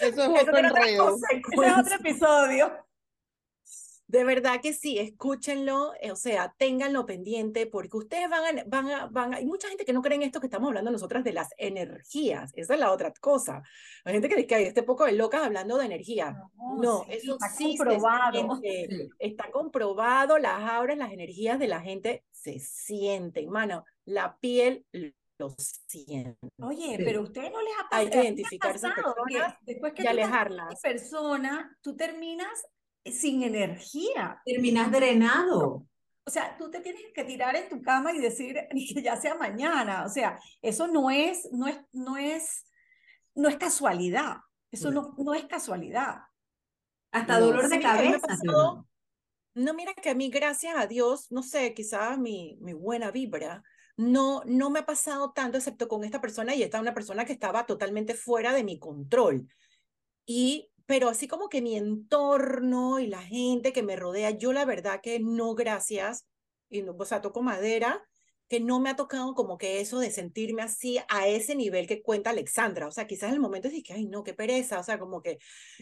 Eso 0.00 0.22
es 0.22 0.42
otro 0.42 0.58
enredo. 0.58 1.16
Ese 1.16 1.66
es 1.66 1.78
otro 1.78 1.94
episodio. 1.94 2.72
De 4.14 4.22
verdad 4.22 4.60
que 4.62 4.72
sí, 4.72 4.96
escúchenlo, 5.00 5.92
eh, 6.00 6.12
o 6.12 6.14
sea, 6.14 6.54
ténganlo 6.56 7.04
pendiente, 7.04 7.66
porque 7.66 7.96
ustedes 7.96 8.30
van 8.30 8.60
a, 8.60 8.64
van 8.64 8.88
a, 8.88 9.06
van 9.06 9.34
hay 9.34 9.44
mucha 9.44 9.66
gente 9.66 9.84
que 9.84 9.92
no 9.92 10.02
cree 10.02 10.14
en 10.14 10.22
esto 10.22 10.38
que 10.38 10.46
estamos 10.46 10.68
hablando 10.68 10.92
nosotras 10.92 11.24
de 11.24 11.32
las 11.32 11.48
energías, 11.58 12.52
esa 12.54 12.74
es 12.74 12.78
la 12.78 12.92
otra 12.92 13.12
cosa. 13.12 13.64
Hay 14.04 14.12
gente 14.12 14.28
que 14.28 14.36
dice 14.36 14.46
que 14.46 14.54
hay 14.54 14.64
este 14.66 14.84
poco 14.84 15.04
de 15.04 15.14
locas 15.14 15.42
hablando 15.42 15.78
de 15.78 15.86
energía. 15.86 16.40
No, 16.80 17.04
eso 17.08 17.36
está 17.40 17.50
comprobado. 17.58 18.60
Está 19.18 19.50
comprobado, 19.50 20.38
las 20.38 20.62
auras, 20.62 20.96
las 20.96 21.10
energías 21.10 21.58
de 21.58 21.66
la 21.66 21.80
gente 21.80 22.22
se 22.30 22.60
sienten, 22.60 23.50
mano, 23.50 23.84
la 24.04 24.36
piel 24.38 24.86
lo 25.38 25.56
siente. 25.58 26.38
Oye, 26.62 26.98
pero 27.04 27.18
a 27.18 27.22
ustedes 27.24 27.50
no 27.50 27.60
les 27.60 27.72
ha 27.80 27.88
pasado. 27.88 28.02
Hay 28.04 28.10
que 28.10 28.22
identificar 28.22 28.76
esas 28.76 28.94
personas 28.94 29.56
después 29.62 29.92
que 29.92 30.04
y 30.04 30.06
alejarlas. 30.06 30.80
persona, 30.80 31.76
tú 31.82 31.96
terminas 31.96 32.64
sin 33.04 33.42
energía. 33.42 34.40
Terminas 34.44 34.90
drenado. 34.90 35.86
O 36.26 36.30
sea, 36.30 36.56
tú 36.56 36.70
te 36.70 36.80
tienes 36.80 37.02
que 37.14 37.24
tirar 37.24 37.54
en 37.54 37.68
tu 37.68 37.82
cama 37.82 38.12
y 38.12 38.18
decir 38.18 38.56
que 38.94 39.02
ya 39.02 39.16
sea 39.16 39.34
mañana. 39.34 40.04
O 40.04 40.08
sea, 40.08 40.38
eso 40.62 40.86
no 40.86 41.10
es, 41.10 41.48
no 41.52 41.66
es, 41.66 41.78
no 41.92 42.16
es, 42.16 42.66
no 43.34 43.48
es 43.48 43.56
casualidad. 43.56 44.36
Eso 44.70 44.90
no, 44.90 45.14
no 45.18 45.34
es 45.34 45.44
casualidad. 45.44 46.16
Hasta 47.12 47.38
dolor 47.38 47.68
de 47.68 47.80
cabeza. 47.80 48.26
no, 49.54 49.74
mira 49.74 49.94
que 49.94 50.10
a 50.10 50.14
mí, 50.14 50.30
gracias 50.30 50.74
a 50.76 50.88
Dios, 50.88 51.30
no 51.30 51.44
sé, 51.44 51.74
quizás 51.74 52.18
mi, 52.18 52.58
mi 52.60 52.72
buena 52.72 53.12
vibra, 53.12 53.62
no, 53.96 54.42
no 54.46 54.70
me 54.70 54.80
ha 54.80 54.86
pasado 54.86 55.30
tanto, 55.30 55.58
excepto 55.58 55.86
con 55.86 56.02
esta 56.02 56.20
persona, 56.20 56.56
y 56.56 56.64
esta 56.64 56.80
una 56.80 56.92
persona 56.92 57.24
que 57.24 57.32
estaba 57.32 57.66
totalmente 57.66 58.14
fuera 58.14 58.52
de 58.52 58.64
mi 58.64 58.80
control. 58.80 59.46
Y 60.26 60.72
pero 60.86 61.08
así 61.08 61.28
como 61.28 61.48
que 61.48 61.62
mi 61.62 61.76
entorno 61.76 62.98
y 62.98 63.06
la 63.06 63.22
gente 63.22 63.72
que 63.72 63.82
me 63.82 63.96
rodea, 63.96 64.30
yo 64.30 64.52
la 64.52 64.64
verdad 64.64 65.00
que 65.02 65.20
no, 65.20 65.54
gracias, 65.54 66.26
y 66.68 66.82
no, 66.82 66.94
o 66.98 67.04
sea, 67.04 67.20
toco 67.20 67.42
madera, 67.42 68.02
que 68.48 68.60
no 68.60 68.80
me 68.80 68.90
ha 68.90 68.96
tocado 68.96 69.34
como 69.34 69.56
que 69.58 69.80
eso 69.80 69.98
de 69.98 70.10
sentirme 70.10 70.62
así 70.62 70.98
a 71.08 71.26
ese 71.26 71.54
nivel 71.54 71.86
que 71.86 72.02
cuenta 72.02 72.30
Alexandra. 72.30 72.86
O 72.86 72.90
sea, 72.90 73.06
quizás 73.06 73.30
en 73.30 73.36
el 73.36 73.40
momento 73.40 73.68
es 73.68 73.82
que, 73.82 73.94
ay, 73.94 74.06
no, 74.06 74.22
qué 74.22 74.34
pereza. 74.34 74.78
O 74.78 74.84
sea, 74.84 74.98
como 74.98 75.22
que 75.22 75.38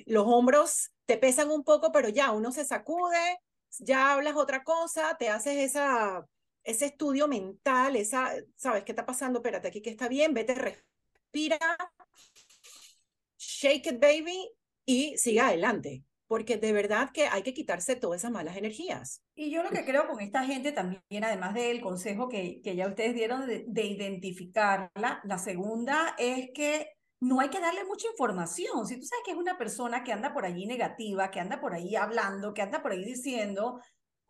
los 0.07 0.25
hombros 0.27 0.91
te 1.07 1.19
pesan 1.19 1.51
un 1.51 1.65
poco, 1.65 1.91
pero 1.93 2.09
ya 2.09 2.31
uno 2.31 2.53
se 2.53 2.65
sacude, 2.65 3.39
ya 3.81 4.13
hablas 4.13 4.37
otra 4.37 4.63
cosa, 4.63 5.17
te 5.19 5.29
haces 5.29 5.59
esa, 5.59 6.25
ese 6.63 6.87
estudio 6.87 7.27
mental, 7.29 7.97
esa, 7.97 8.33
¿sabes 8.57 8.85
qué 8.85 8.93
está 8.93 9.05
pasando? 9.05 9.41
Espérate, 9.41 9.69
aquí 9.69 9.83
que 9.83 9.91
está 9.91 10.09
bien, 10.09 10.33
vete, 10.33 10.55
respira, 10.55 11.59
shake 13.39 13.87
it, 13.87 14.01
baby, 14.01 14.51
y 14.93 15.17
siga 15.17 15.49
adelante, 15.49 16.05
porque 16.27 16.59
de 16.59 16.75
verdad 16.75 17.11
que 17.15 17.27
hay 17.27 17.43
que 17.43 17.55
quitarse 17.55 17.97
todas 17.97 18.21
esas 18.21 18.31
malas 18.31 18.59
energías. 18.59 19.23
Y 19.35 19.51
yo 19.51 19.63
lo 19.63 19.71
que 19.71 19.87
creo 19.87 20.07
con 20.07 20.21
esta 20.21 20.45
gente 20.45 20.71
también, 20.73 21.25
además 21.25 21.55
del 21.55 21.81
consejo 21.81 22.29
que, 22.29 22.61
que 22.63 22.77
ya 22.77 22.89
ustedes 22.89 23.15
dieron 23.15 23.47
de, 23.47 23.65
de 23.67 23.85
identificarla, 23.87 25.23
la 25.25 25.39
segunda 25.39 26.15
es 26.19 26.51
que 26.55 26.91
no 27.21 27.41
hay 27.41 27.49
que 27.49 27.61
darle 27.61 27.85
mucha 27.85 28.07
información. 28.09 28.87
Si 28.87 28.99
tú 28.99 29.07
sabes 29.07 29.23
que 29.25 29.31
es 29.31 29.37
una 29.39 29.57
persona 29.57 30.05
que 30.05 30.13
anda 30.13 30.35
por 30.35 30.45
allí 30.45 30.67
negativa, 30.67 31.31
que 31.31 31.41
anda 31.41 31.59
por 31.59 31.73
ahí 31.73 31.97
hablando, 31.97 32.53
que 32.53 32.61
anda 32.61 32.83
por 32.83 32.93
ahí 32.93 33.05
diciendo, 33.05 33.81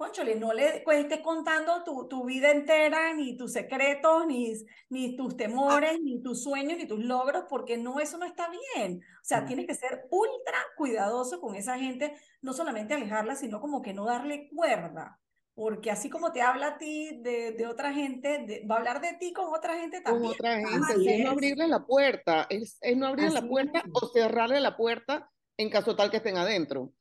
conchole, 0.03 0.35
no 0.35 0.53
le 0.53 0.83
estés 0.85 1.21
contando 1.21 1.85
tu, 1.85 2.09
tu 2.09 2.25
vida 2.25 2.51
entera, 2.51 3.15
ni 3.15 3.37
tus 3.37 3.53
secretos, 3.53 4.27
ni, 4.27 4.53
ni 4.91 5.17
tus 5.17 5.37
temores, 5.37 6.01
ni 6.03 6.21
tus 6.23 6.43
sueños, 6.43 6.77
ni 6.79 6.87
tus 6.87 6.99
logros, 6.99 7.45
porque 7.49 7.77
no, 7.77 8.01
eso 8.01 8.19
no 8.19 8.27
está 8.27 8.49
bien. 8.51 8.99
O 8.99 9.25
sea, 9.25 9.47
tienes 9.47 9.67
que 9.67 9.75
ser 9.75 10.07
ultra 10.11 10.59
cuidadoso 10.77 11.41
con 11.41 11.55
esa 11.55 11.79
gente, 11.79 12.15
no 12.41 12.53
solamente 12.53 12.95
alejarla, 12.95 13.37
sino 13.37 13.61
como 13.61 13.81
que 13.81 13.95
no 13.95 14.05
darle 14.05 14.49
cuerda. 14.49 15.21
Porque 15.55 15.91
así 15.91 16.09
como 16.09 16.33
te 16.33 16.41
habla 16.41 16.69
a 16.69 16.79
ti 16.79 17.21
de, 17.23 17.53
de 17.53 17.67
otra 17.67 17.93
gente, 17.93 18.65
va 18.69 18.77
a 18.77 18.79
hablar 18.79 19.01
de 19.01 19.13
ti 19.15 19.33
con 19.33 19.55
otra 19.55 19.79
gente 19.79 20.01
también. 20.01 20.25
Con 20.25 20.33
otra 20.33 20.57
gente, 20.57 21.15
es 21.15 21.25
no 21.25 21.31
abrirle 21.31 21.69
la 21.69 21.85
puerta, 21.85 22.47
es, 22.49 22.79
es 22.81 22.97
no 22.97 23.07
abrirle 23.07 23.35
la 23.35 23.47
puerta 23.47 23.85
o 23.93 24.09
cerrarle 24.09 24.61
la 24.61 24.77
puerta 24.77 25.31
en 25.59 25.71
caso 25.71 25.95
tal 25.95 26.11
que 26.11 26.17
estén 26.17 26.39
adentro. 26.39 26.93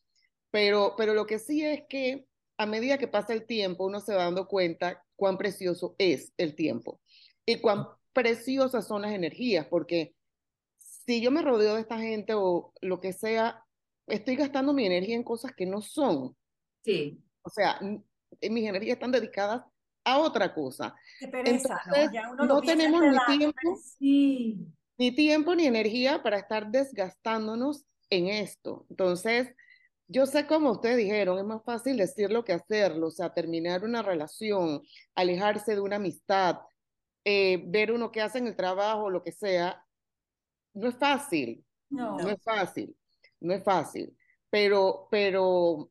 Pero, 0.51 0.95
pero 0.97 1.13
lo 1.13 1.25
que 1.25 1.39
sí 1.39 1.63
es 1.63 1.83
que 1.87 2.27
a 2.61 2.67
medida 2.67 2.99
que 2.99 3.07
pasa 3.07 3.33
el 3.33 3.47
tiempo, 3.47 3.85
uno 3.85 3.99
se 3.99 4.13
va 4.13 4.25
dando 4.25 4.47
cuenta 4.47 5.03
cuán 5.15 5.35
precioso 5.39 5.95
es 5.97 6.31
el 6.37 6.53
tiempo 6.53 7.01
y 7.43 7.55
cuán 7.59 7.87
preciosas 8.13 8.87
son 8.87 9.01
las 9.01 9.13
energías, 9.13 9.65
porque 9.65 10.13
si 10.77 11.21
yo 11.21 11.31
me 11.31 11.41
rodeo 11.41 11.73
de 11.73 11.81
esta 11.81 11.97
gente 11.97 12.35
o 12.35 12.71
lo 12.81 12.99
que 13.01 13.13
sea, 13.13 13.65
estoy 14.05 14.35
gastando 14.35 14.73
mi 14.73 14.85
energía 14.85 15.15
en 15.15 15.23
cosas 15.23 15.53
que 15.55 15.65
no 15.65 15.81
son. 15.81 16.35
Sí. 16.85 17.19
O 17.41 17.49
sea, 17.49 17.79
mis 17.81 18.69
energías 18.69 18.97
están 18.97 19.11
dedicadas 19.11 19.63
a 20.03 20.19
otra 20.19 20.53
cosa. 20.53 20.95
Entonces, 21.19 21.63
¿no? 22.37 22.45
no 22.45 22.61
tenemos 22.61 23.01
ni 23.01 23.37
tiempo, 23.37 23.79
ni 24.99 25.15
tiempo 25.15 25.55
ni 25.55 25.65
energía 25.65 26.21
para 26.21 26.37
estar 26.37 26.69
desgastándonos 26.69 27.85
en 28.11 28.27
esto. 28.27 28.85
Entonces, 28.91 29.51
yo 30.11 30.25
sé 30.25 30.45
como 30.45 30.71
ustedes 30.71 30.97
dijeron, 30.97 31.39
es 31.39 31.45
más 31.45 31.63
fácil 31.63 31.97
decirlo 31.97 32.43
que 32.43 32.53
hacerlo, 32.53 33.07
o 33.07 33.11
sea, 33.11 33.33
terminar 33.33 33.83
una 33.83 34.01
relación, 34.01 34.81
alejarse 35.15 35.73
de 35.73 35.81
una 35.81 35.95
amistad, 35.95 36.59
eh, 37.23 37.63
ver 37.67 37.91
uno 37.91 38.11
que 38.11 38.21
hace 38.21 38.39
en 38.39 38.47
el 38.47 38.55
trabajo, 38.55 39.09
lo 39.09 39.23
que 39.23 39.31
sea, 39.31 39.85
no 40.73 40.89
es 40.89 40.95
fácil, 40.95 41.65
no, 41.89 42.17
no 42.17 42.29
es 42.29 42.43
fácil, 42.43 42.95
no 43.39 43.53
es 43.53 43.63
fácil, 43.63 44.15
pero, 44.49 45.07
pero, 45.09 45.89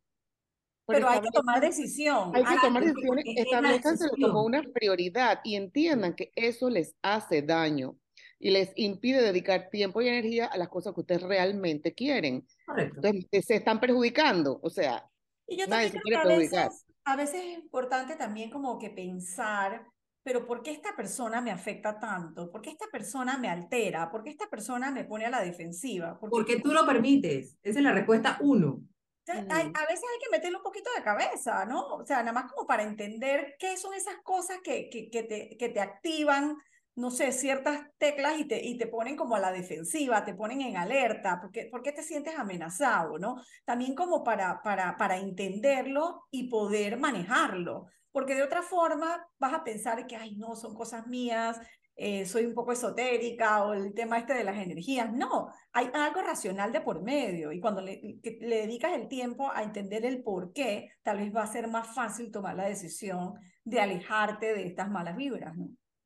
pero, 0.87 1.09
hay 1.09 1.21
que 1.21 1.31
tomar 1.33 1.61
decisión. 1.61 2.33
Hay 2.35 2.45
que 2.45 2.61
tomar 2.61 2.85
decisiones, 2.85 3.25
establezcanse 3.37 4.09
como 4.21 4.45
una 4.45 4.63
prioridad 4.63 5.41
y 5.45 5.55
entiendan 5.55 6.15
que 6.15 6.31
eso 6.35 6.69
les 6.69 6.95
hace 7.01 7.41
daño 7.41 7.97
y 8.39 8.51
les 8.51 8.73
impide 8.77 9.23
dedicar 9.23 9.69
tiempo 9.71 10.01
y 10.01 10.09
energía 10.09 10.47
a 10.47 10.57
las 10.57 10.69
cosas 10.69 10.95
que 10.95 11.01
ustedes 11.01 11.23
realmente 11.23 11.95
quieren. 11.95 12.47
Entonces, 12.77 13.45
se 13.45 13.57
están 13.57 13.81
perjudicando, 13.81 14.61
o 14.63 14.71
sea, 14.71 15.05
y 15.51 15.57
yo 15.57 15.67
nadie 15.67 15.91
se 15.91 16.01
quiere 16.01 16.23
perjudicar. 16.23 16.71
a 17.05 17.17
veces 17.17 17.43
es 17.45 17.59
importante 17.59 18.15
también 18.15 18.51
como 18.51 18.79
que 18.79 18.91
pensar, 18.91 19.85
pero 20.23 20.47
¿por 20.47 20.63
qué 20.63 20.71
esta 20.71 20.95
persona 20.95 21.41
me 21.41 21.51
afecta 21.51 21.99
tanto? 21.99 22.51
¿Por 22.51 22.61
qué 22.61 22.71
esta 22.71 22.87
persona 22.87 23.37
me 23.37 23.49
altera? 23.49 24.11
¿Por 24.11 24.23
qué 24.23 24.31
esta 24.31 24.49
persona 24.49 24.91
me 24.91 25.05
pone 25.05 25.27
a 25.27 25.31
la 25.31 25.43
defensiva? 25.43 26.19
Porque, 26.21 26.61
tú 26.61 26.73
lo 26.73 26.87
permites. 26.87 27.59
Esa 27.63 27.79
es 27.79 27.85
la 27.85 27.93
respuesta 27.93 28.39
uno. 28.41 28.81
a 29.27 29.33
veces 29.35 29.51
hay 29.59 30.19
que 30.23 30.31
meterle 30.31 30.59
un 30.59 30.63
poquito 30.63 30.91
de 30.97 31.03
cabeza, 31.03 31.65
¿no? 31.65 31.87
O 31.97 32.07
sea, 32.07 32.19
nada 32.19 32.33
más 32.33 32.53
como 32.53 32.67
para 32.67 32.85
entender 32.85 33.57
qué 33.59 33.77
son 33.77 33.95
esas 33.95 34.19
cosas 34.23 34.59
que, 34.63 34.89
que, 34.89 35.11
que, 35.11 35.23
te, 35.25 35.57
que 35.57 35.69
te 35.71 35.81
activan 35.81 36.57
no 37.01 37.11
sé, 37.11 37.33
ciertas 37.33 37.81
teclas 37.99 38.39
y 38.39 38.45
te, 38.45 38.65
y 38.65 38.77
te 38.77 38.87
ponen 38.87 39.17
como 39.17 39.35
a 39.35 39.41
la 39.41 39.53
defensiva, 39.53 40.25
te 40.25 40.35
ponen 40.35 40.61
en 40.61 40.77
alerta, 40.77 41.41
porque, 41.41 41.69
porque 41.71 41.93
te 41.93 42.03
sientes 42.03 42.39
amenazado, 42.39 43.19
¿no? 43.19 43.43
También 43.65 43.95
como 43.95 44.23
para, 44.23 44.61
para, 44.63 44.97
para 44.97 45.17
entenderlo 45.17 46.27
y 46.31 46.49
poder 46.49 46.99
manejarlo, 46.99 47.87
porque 48.13 48.35
de 48.35 48.43
otra 48.43 48.63
forma 48.63 49.27
vas 49.39 49.55
a 49.55 49.65
pensar 49.65 50.07
que, 50.07 50.17
ay, 50.17 50.37
no, 50.37 50.55
son 50.55 50.75
cosas 50.75 51.07
mías, 51.07 51.59
eh, 51.97 52.25
soy 52.25 52.47
un 52.47 52.55
poco 52.55 52.73
esotérica 52.73 53.65
o 53.65 53.75
el 53.75 53.93
tema 53.93 54.19
este 54.19 54.35
de 54.35 54.45
las 54.45 54.57
energías. 54.57 55.13
No, 55.13 55.49
hay 55.73 55.91
algo 55.93 56.23
racional 56.23 56.73
de 56.73 56.81
por 56.81 57.03
medio 57.03 57.53
y 57.53 57.61
cuando 57.61 57.81
le, 57.83 58.19
le 58.23 58.57
dedicas 58.57 58.93
el 58.95 59.09
tiempo 59.09 59.51
a 59.53 59.63
entender 59.63 60.05
el 60.05 60.23
por 60.23 60.53
qué, 60.53 60.91
tal 61.03 61.19
vez 61.19 61.35
va 61.35 61.43
a 61.43 61.53
ser 61.53 61.69
más 61.69 61.95
fácil 61.95 62.31
tomar 62.31 62.57
la 62.57 62.65
decisión 62.65 63.35
de 63.65 63.81
alejarte 63.81 64.55
de 64.55 64.67
estas 64.67 64.91
malas 64.91 65.17
vibras. 65.17 65.55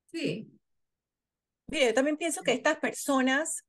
Sí, 0.07 0.51
Mire, 1.67 1.87
yo 1.87 1.95
también 1.95 2.17
pienso 2.17 2.43
que 2.43 2.53
estas 2.53 2.79
personas, 2.79 3.65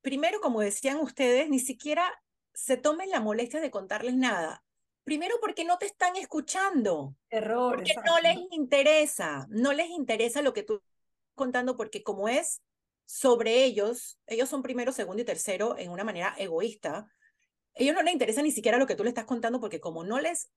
primero, 0.00 0.40
como 0.40 0.60
decían 0.60 0.98
ustedes, 0.98 1.48
ni 1.48 1.58
siquiera 1.58 2.12
se 2.52 2.76
tomen 2.76 3.10
la 3.10 3.20
molestia 3.20 3.60
de 3.60 3.70
contarles 3.70 4.14
nada. 4.14 4.64
Primero 5.04 5.36
porque 5.40 5.64
no 5.64 5.78
te 5.78 5.86
están 5.86 6.16
escuchando. 6.16 7.14
Error. 7.30 7.76
Porque 7.76 7.94
no 8.04 8.20
les 8.20 8.36
interesa, 8.50 9.46
no 9.48 9.72
les 9.72 9.88
interesa 9.90 10.42
lo 10.42 10.52
que 10.52 10.62
tú 10.62 10.74
estás 10.74 11.34
contando 11.34 11.76
porque 11.76 12.02
como 12.02 12.28
es 12.28 12.62
sobre 13.06 13.64
ellos, 13.64 14.18
ellos 14.26 14.50
son 14.50 14.62
primero, 14.62 14.92
segundo 14.92 15.22
y 15.22 15.24
tercero 15.24 15.78
en 15.78 15.90
una 15.90 16.04
manera 16.04 16.34
egoísta. 16.36 17.06
Ellos 17.74 17.94
no 17.94 18.02
les 18.02 18.12
interesa 18.12 18.42
ni 18.42 18.52
siquiera 18.52 18.76
lo 18.76 18.86
que 18.86 18.96
tú 18.96 19.02
le 19.04 19.08
estás 19.08 19.24
contando 19.24 19.60
porque 19.60 19.80
como 19.80 20.04
no 20.04 20.20
les 20.20 20.50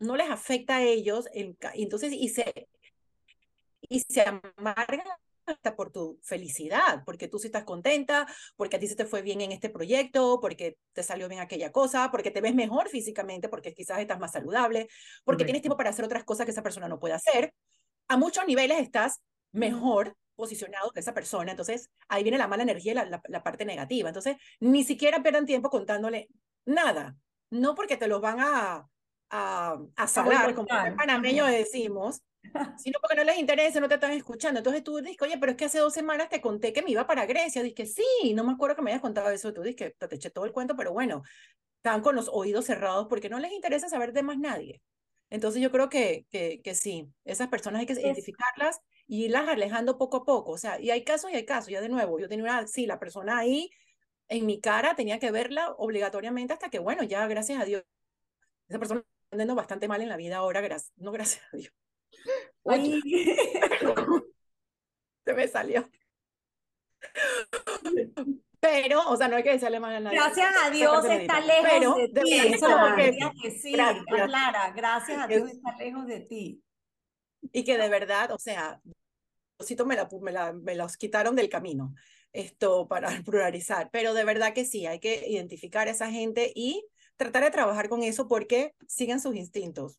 no 0.00 0.16
les 0.16 0.28
afecta 0.28 0.76
a 0.76 0.82
ellos, 0.82 1.28
entonces 1.32 2.12
y 2.12 2.28
se 2.28 2.68
y 3.82 4.00
se 4.00 4.22
amargan 4.22 5.06
hasta 5.46 5.76
por 5.76 5.90
tu 5.90 6.18
felicidad, 6.22 7.02
porque 7.04 7.28
tú 7.28 7.38
sí 7.38 7.46
estás 7.46 7.64
contenta, 7.64 8.26
porque 8.56 8.76
a 8.76 8.78
ti 8.78 8.86
se 8.86 8.96
te 8.96 9.04
fue 9.04 9.22
bien 9.22 9.40
en 9.40 9.52
este 9.52 9.70
proyecto, 9.70 10.38
porque 10.40 10.78
te 10.92 11.02
salió 11.02 11.28
bien 11.28 11.40
aquella 11.40 11.72
cosa, 11.72 12.10
porque 12.10 12.30
te 12.30 12.40
ves 12.40 12.54
mejor 12.54 12.88
físicamente, 12.88 13.48
porque 13.48 13.74
quizás 13.74 13.98
estás 13.98 14.18
más 14.18 14.32
saludable, 14.32 14.88
porque 15.24 15.44
tienes 15.44 15.62
tiempo 15.62 15.76
para 15.76 15.90
hacer 15.90 16.04
otras 16.04 16.24
cosas 16.24 16.46
que 16.46 16.52
esa 16.52 16.62
persona 16.62 16.88
no 16.88 16.98
puede 16.98 17.14
hacer. 17.14 17.52
A 18.08 18.16
muchos 18.16 18.46
niveles 18.46 18.80
estás 18.80 19.22
mejor 19.52 20.16
posicionado 20.34 20.90
que 20.90 21.00
esa 21.00 21.14
persona, 21.14 21.50
entonces 21.50 21.90
ahí 22.08 22.22
viene 22.22 22.38
la 22.38 22.48
mala 22.48 22.62
energía 22.62 22.92
y 22.92 22.94
la, 22.94 23.22
la, 23.28 23.42
parte 23.42 23.64
negativa. 23.64 24.08
Entonces, 24.08 24.36
ni 24.60 24.82
siquiera 24.82 25.22
pierdan 25.22 25.46
tiempo 25.46 25.70
contándole 25.70 26.28
nada, 26.64 27.16
no 27.50 27.74
porque 27.74 27.96
te 27.96 28.06
los 28.06 28.20
van 28.20 28.40
a, 28.40 28.88
a, 29.30 29.78
a 29.96 30.06
salar, 30.08 30.54
como 30.54 30.68
en 30.74 30.96
panameño 30.96 31.46
decimos, 31.46 32.22
sino 32.76 32.98
porque 33.00 33.16
no 33.16 33.24
les 33.24 33.38
interesa, 33.38 33.80
no 33.80 33.88
te 33.88 33.94
están 33.94 34.12
escuchando. 34.12 34.58
Entonces 34.58 34.82
tú 34.84 34.98
dices, 34.98 35.20
oye, 35.22 35.38
pero 35.38 35.52
es 35.52 35.58
que 35.58 35.66
hace 35.66 35.78
dos 35.78 35.92
semanas 35.94 36.28
te 36.28 36.40
conté 36.40 36.72
que 36.72 36.82
me 36.82 36.90
iba 36.90 37.06
para 37.06 37.26
Grecia. 37.26 37.62
Dije, 37.62 37.86
sí, 37.86 38.32
no 38.34 38.44
me 38.44 38.52
acuerdo 38.52 38.76
que 38.76 38.82
me 38.82 38.90
hayas 38.90 39.02
contado 39.02 39.30
eso. 39.30 39.52
Tú 39.52 39.62
dices 39.62 39.76
que 39.76 40.06
te 40.08 40.16
eché 40.16 40.30
todo 40.30 40.44
el 40.44 40.52
cuento, 40.52 40.76
pero 40.76 40.92
bueno, 40.92 41.22
están 41.76 42.02
con 42.02 42.16
los 42.16 42.28
oídos 42.32 42.66
cerrados 42.66 43.06
porque 43.08 43.28
no 43.28 43.38
les 43.38 43.52
interesa 43.52 43.88
saber 43.88 44.12
de 44.12 44.22
más 44.22 44.38
nadie. 44.38 44.82
Entonces 45.30 45.62
yo 45.62 45.70
creo 45.70 45.88
que, 45.88 46.26
que, 46.30 46.60
que 46.62 46.74
sí, 46.74 47.08
esas 47.24 47.48
personas 47.48 47.80
hay 47.80 47.86
que 47.86 47.94
identificarlas 47.94 48.80
y 49.06 49.24
irlas 49.24 49.48
alejando 49.48 49.96
poco 49.98 50.18
a 50.18 50.24
poco. 50.24 50.52
O 50.52 50.58
sea, 50.58 50.80
y 50.80 50.90
hay 50.90 51.04
casos 51.04 51.30
y 51.30 51.36
hay 51.36 51.46
casos. 51.46 51.70
Ya 51.70 51.80
de 51.80 51.88
nuevo, 51.88 52.18
yo 52.18 52.28
tenía 52.28 52.44
una, 52.44 52.66
sí, 52.66 52.86
la 52.86 52.98
persona 52.98 53.38
ahí 53.38 53.70
en 54.28 54.46
mi 54.46 54.60
cara 54.60 54.94
tenía 54.94 55.18
que 55.18 55.30
verla 55.30 55.72
obligatoriamente 55.72 56.52
hasta 56.54 56.70
que, 56.70 56.78
bueno, 56.78 57.02
ya 57.02 57.26
gracias 57.26 57.60
a 57.60 57.64
Dios, 57.64 57.84
esa 58.68 58.78
persona 58.78 59.00
está 59.00 59.10
andando 59.32 59.54
bastante 59.54 59.88
mal 59.88 60.02
en 60.02 60.08
la 60.08 60.16
vida 60.16 60.38
ahora, 60.38 60.60
gracias, 60.60 60.92
no 60.96 61.12
gracias 61.12 61.44
a 61.52 61.56
Dios 61.56 61.72
Se 65.24 65.34
me 65.34 65.48
salió. 65.48 65.88
Pero, 68.60 69.08
o 69.08 69.16
sea, 69.16 69.26
no 69.26 69.36
hay 69.36 69.42
que 69.42 69.52
decirle 69.52 69.80
mal 69.80 69.96
a 69.96 70.00
nadie. 70.00 70.16
Gracias 70.16 70.54
a 70.62 70.70
Dios 70.70 71.04
está 71.04 71.40
lejos 71.40 71.96
de 71.96 72.08
ti. 72.08 72.32
Eso 72.32 72.68
lo 72.68 72.94
quería 72.94 73.32
decir, 73.42 73.76
Clara. 74.06 74.70
Gracias 74.70 75.18
a 75.18 75.26
Dios 75.26 75.50
está 75.50 75.76
lejos 75.78 76.06
de 76.06 76.20
ti. 76.20 76.62
Y 77.52 77.64
que 77.64 77.76
de 77.76 77.88
verdad, 77.88 78.30
o 78.30 78.38
sea, 78.38 78.80
me, 79.84 79.96
la, 79.96 80.08
me, 80.20 80.32
la, 80.32 80.52
me 80.52 80.76
los 80.76 80.96
quitaron 80.96 81.34
del 81.34 81.48
camino 81.48 81.92
esto 82.32 82.88
para 82.88 83.08
pluralizar, 83.24 83.90
pero 83.92 84.14
de 84.14 84.24
verdad 84.24 84.54
que 84.54 84.64
sí, 84.64 84.86
hay 84.86 85.00
que 85.00 85.28
identificar 85.28 85.88
a 85.88 85.90
esa 85.90 86.10
gente 86.10 86.52
y 86.54 86.86
tratar 87.16 87.44
de 87.44 87.50
trabajar 87.50 87.88
con 87.88 88.02
eso 88.02 88.28
porque 88.28 88.74
siguen 88.86 89.20
sus 89.20 89.36
instintos. 89.36 89.98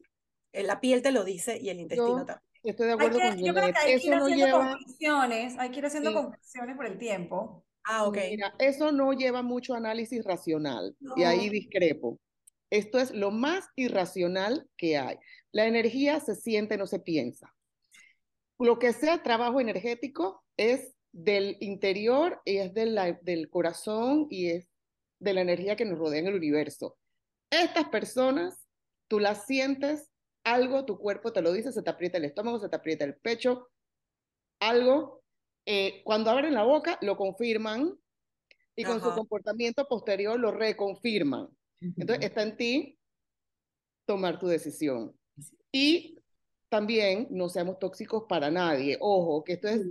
La 0.54 0.80
piel 0.80 1.02
te 1.02 1.12
lo 1.12 1.24
dice 1.24 1.58
y 1.60 1.70
el 1.70 1.80
intestino 1.80 2.26
también. 2.26 2.54
Estoy 2.64 2.88
de 2.88 2.94
acuerdo 2.94 3.20
con 3.20 3.38
Yo 3.44 3.54
creo 3.54 3.74
que 3.74 3.80
hay 3.80 4.00
que 4.00 4.08
ir 4.08 4.14
haciendo 4.14 4.28
lleva... 4.30 4.70
conclusiones, 4.70 5.56
hay 5.58 5.72
que 5.72 5.80
ir 5.80 5.86
haciendo 5.86 6.14
conclusiones 6.14 6.76
por 6.78 6.86
el 6.86 6.98
tiempo. 6.98 7.66
Ah, 7.84 8.06
ok. 8.06 8.18
Mira, 8.30 8.56
eso 8.60 8.92
no 8.92 9.12
lleva 9.12 9.42
mucho 9.42 9.74
análisis 9.74 10.24
racional 10.24 10.96
y 11.18 11.24
ahí 11.24 11.50
discrepo. 11.50 12.20
Esto 12.70 13.00
es 13.00 13.12
lo 13.12 13.32
más 13.32 13.68
irracional 13.76 14.68
que 14.78 14.98
hay. 14.98 15.18
La 15.52 15.66
energía 15.66 16.20
se 16.22 16.36
siente, 16.36 16.78
no 16.78 16.88
se 16.88 17.00
piensa. 17.00 17.54
Lo 18.58 18.80
que 18.80 18.94
sea 18.94 19.22
trabajo 19.22 19.60
energético 19.60 20.44
es 20.56 20.96
del 21.12 21.58
interior 21.60 22.42
y 22.46 22.58
es 22.58 22.74
del, 22.74 22.98
del 23.22 23.50
corazón 23.50 24.28
y 24.30 24.52
es 24.52 24.70
de 25.20 25.34
la 25.34 25.42
energía 25.42 25.76
que 25.76 25.86
nos 25.86 26.00
rodea 26.00 26.22
en 26.22 26.28
el 26.28 26.36
universo. 26.36 26.98
Estas 27.50 27.90
personas, 27.90 28.66
tú 29.08 29.20
las 29.20 29.46
sientes 29.46 30.13
algo, 30.44 30.86
tu 30.86 30.98
cuerpo 30.98 31.32
te 31.32 31.42
lo 31.42 31.52
dice, 31.52 31.72
se 31.72 31.82
te 31.82 31.90
aprieta 31.90 32.18
el 32.18 32.26
estómago, 32.26 32.60
se 32.60 32.70
te 32.70 32.76
aprieta 32.76 33.06
el 33.06 33.16
pecho, 33.16 33.70
algo. 34.60 35.24
Eh, 35.66 36.02
cuando 36.04 36.30
abren 36.30 36.54
la 36.54 36.64
boca, 36.64 36.98
lo 37.02 37.16
confirman. 37.18 37.98
y 38.76 38.84
con 38.84 39.00
su 39.00 39.12
comportamiento 39.14 39.88
posterior 39.88 40.40
lo 40.40 40.52
reconfirman. 40.52 41.48
Entonces 41.80 42.26
está 42.26 42.42
en 42.42 42.58
ti 42.58 43.00
tomar 44.06 44.40
tu 44.40 44.48
decisión. 44.48 45.16
Y 45.72 46.18
también 46.70 47.28
no 47.30 47.50
seamos 47.50 47.78
tóxicos 47.78 48.24
para 48.28 48.50
nadie. 48.50 48.98
Ojo, 49.00 49.44
que 49.44 49.54
esto 49.54 49.68
es, 49.68 49.82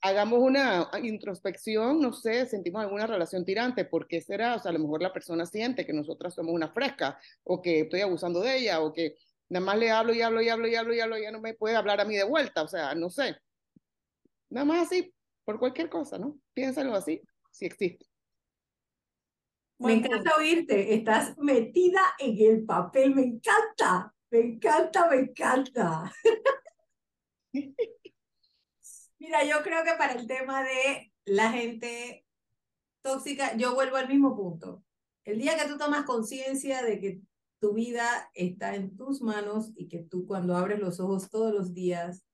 hagamos 0.00 0.40
una 0.40 0.88
introspección, 1.02 2.00
no 2.00 2.12
sé, 2.12 2.46
sentimos 2.46 2.82
alguna 2.82 3.06
relación 3.06 3.44
tirante, 3.44 3.84
¿por 3.84 4.06
qué 4.06 4.20
será? 4.20 4.56
O 4.56 4.58
sea, 4.58 4.70
a 4.70 4.72
lo 4.72 4.80
mejor 4.80 5.02
la 5.02 5.12
persona 5.12 5.46
siente 5.46 5.86
que 5.86 5.92
nosotras 5.92 6.34
somos 6.34 6.52
una 6.54 6.72
fresca, 6.72 7.18
o 7.44 7.62
que 7.62 7.80
estoy 7.80 8.00
abusando 8.00 8.40
de 8.40 8.56
ella, 8.56 8.80
o 8.80 8.92
que 8.92 9.16
nada 9.48 9.64
más 9.64 9.78
le 9.78 9.90
hablo 9.90 10.14
y 10.14 10.22
hablo 10.22 10.42
y 10.42 10.48
hablo 10.48 10.68
y 10.68 10.74
hablo 10.74 10.94
y 10.94 11.00
hablo, 11.00 11.18
y 11.18 11.22
ya 11.22 11.30
no 11.30 11.40
me 11.40 11.54
puede 11.54 11.76
hablar 11.76 12.00
a 12.00 12.04
mí 12.04 12.16
de 12.16 12.24
vuelta, 12.24 12.62
o 12.62 12.68
sea, 12.68 12.94
no 12.94 13.10
sé. 13.10 13.36
Nada 14.50 14.64
más 14.64 14.86
así, 14.86 15.14
por 15.44 15.58
cualquier 15.58 15.88
cosa, 15.88 16.18
¿no? 16.18 16.38
Piénsalo 16.54 16.94
así, 16.94 17.20
si 17.50 17.66
existe. 17.66 18.06
Me 19.78 19.94
encanta 19.94 20.36
oírte, 20.38 20.94
estás 20.94 21.36
metida 21.38 22.00
en 22.18 22.36
el 22.38 22.64
papel, 22.64 23.14
me 23.14 23.22
encanta, 23.22 24.14
me 24.30 24.38
encanta, 24.38 25.08
me 25.08 25.16
encanta. 25.16 26.12
Mira, 29.18 29.44
yo 29.44 29.62
creo 29.62 29.82
que 29.84 29.92
para 29.98 30.12
el 30.12 30.26
tema 30.26 30.62
de 30.62 31.12
la 31.24 31.50
gente 31.50 32.24
tóxica, 33.02 33.56
yo 33.56 33.74
vuelvo 33.74 33.96
al 33.96 34.08
mismo 34.08 34.36
punto. 34.36 34.84
El 35.24 35.38
día 35.38 35.56
que 35.56 35.68
tú 35.68 35.78
tomas 35.78 36.04
conciencia 36.04 36.82
de 36.82 37.00
que 37.00 37.20
tu 37.62 37.74
vida 37.74 38.28
está 38.34 38.74
en 38.74 38.96
tus 38.96 39.22
manos 39.22 39.70
y 39.76 39.86
que 39.86 40.00
tú 40.00 40.26
cuando 40.26 40.56
abres 40.56 40.80
los 40.80 40.98
ojos 40.98 41.30
todos 41.30 41.54
los 41.54 41.72
días, 41.72 42.26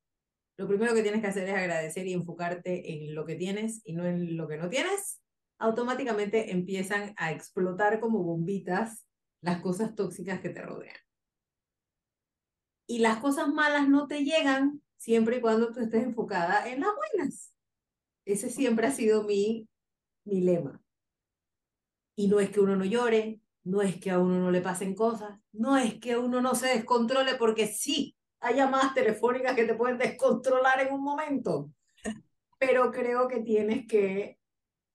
lo 0.57 0.67
primero 0.67 0.95
que 0.95 1.03
tienes 1.03 1.21
que 1.21 1.27
hacer 1.27 1.47
es 1.47 1.55
agradecer 1.55 2.07
y 2.07 2.15
enfocarte 2.15 2.95
en 2.95 3.15
lo 3.15 3.27
que 3.27 3.35
tienes 3.35 3.83
y 3.85 3.93
no 3.93 4.07
en 4.07 4.39
lo 4.39 4.49
que 4.49 4.57
no 4.57 4.71
tienes, 4.71 5.21
automáticamente 5.59 6.51
empiezan 6.51 7.13
a 7.19 7.31
explotar 7.31 8.01
como 8.01 8.23
bombitas 8.23 9.07
las 9.43 9.61
cosas 9.61 9.95
tóxicas 9.95 10.41
que 10.41 10.49
te 10.49 10.63
rodean. 10.63 10.97
Y 12.87 13.01
las 13.01 13.19
cosas 13.19 13.49
malas 13.49 13.87
no 13.87 14.09
te 14.09 14.25
llegan 14.25 14.83
siempre 14.97 15.37
y 15.37 15.41
cuando 15.43 15.75
tú 15.75 15.81
estés 15.81 16.05
enfocada 16.05 16.67
en 16.71 16.81
las 16.81 16.91
buenas. 16.97 17.53
Ese 18.25 18.49
siempre 18.49 18.87
ha 18.87 18.93
sido 18.93 19.25
mi, 19.25 19.69
mi 20.25 20.41
lema. 20.41 20.83
Y 22.17 22.29
no 22.29 22.41
es 22.41 22.49
que 22.49 22.61
uno 22.61 22.77
no 22.77 22.87
llore, 22.87 23.43
no 23.69 23.83
es 23.83 24.01
que 24.01 24.11
a 24.11 24.19
uno 24.19 24.39
no 24.39 24.51
le 24.51 24.63
pasen 24.63 24.95
cosas, 24.95 25.39
no 25.53 25.77
es 25.77 26.01
que 26.01 26.17
uno 26.17 26.41
no 26.41 26.55
se 26.55 26.69
descontrole, 26.69 27.35
porque 27.35 27.67
sí, 27.67 28.17
hay 28.41 28.57
llamadas 28.57 28.95
telefónicas 28.95 29.55
que 29.55 29.65
te 29.65 29.75
pueden 29.75 29.99
descontrolar 29.99 30.81
en 30.81 30.95
un 30.95 31.03
momento, 31.03 31.71
pero 32.59 32.91
creo 32.91 33.29
que 33.29 33.41
tienes 33.41 33.87
que 33.87 34.39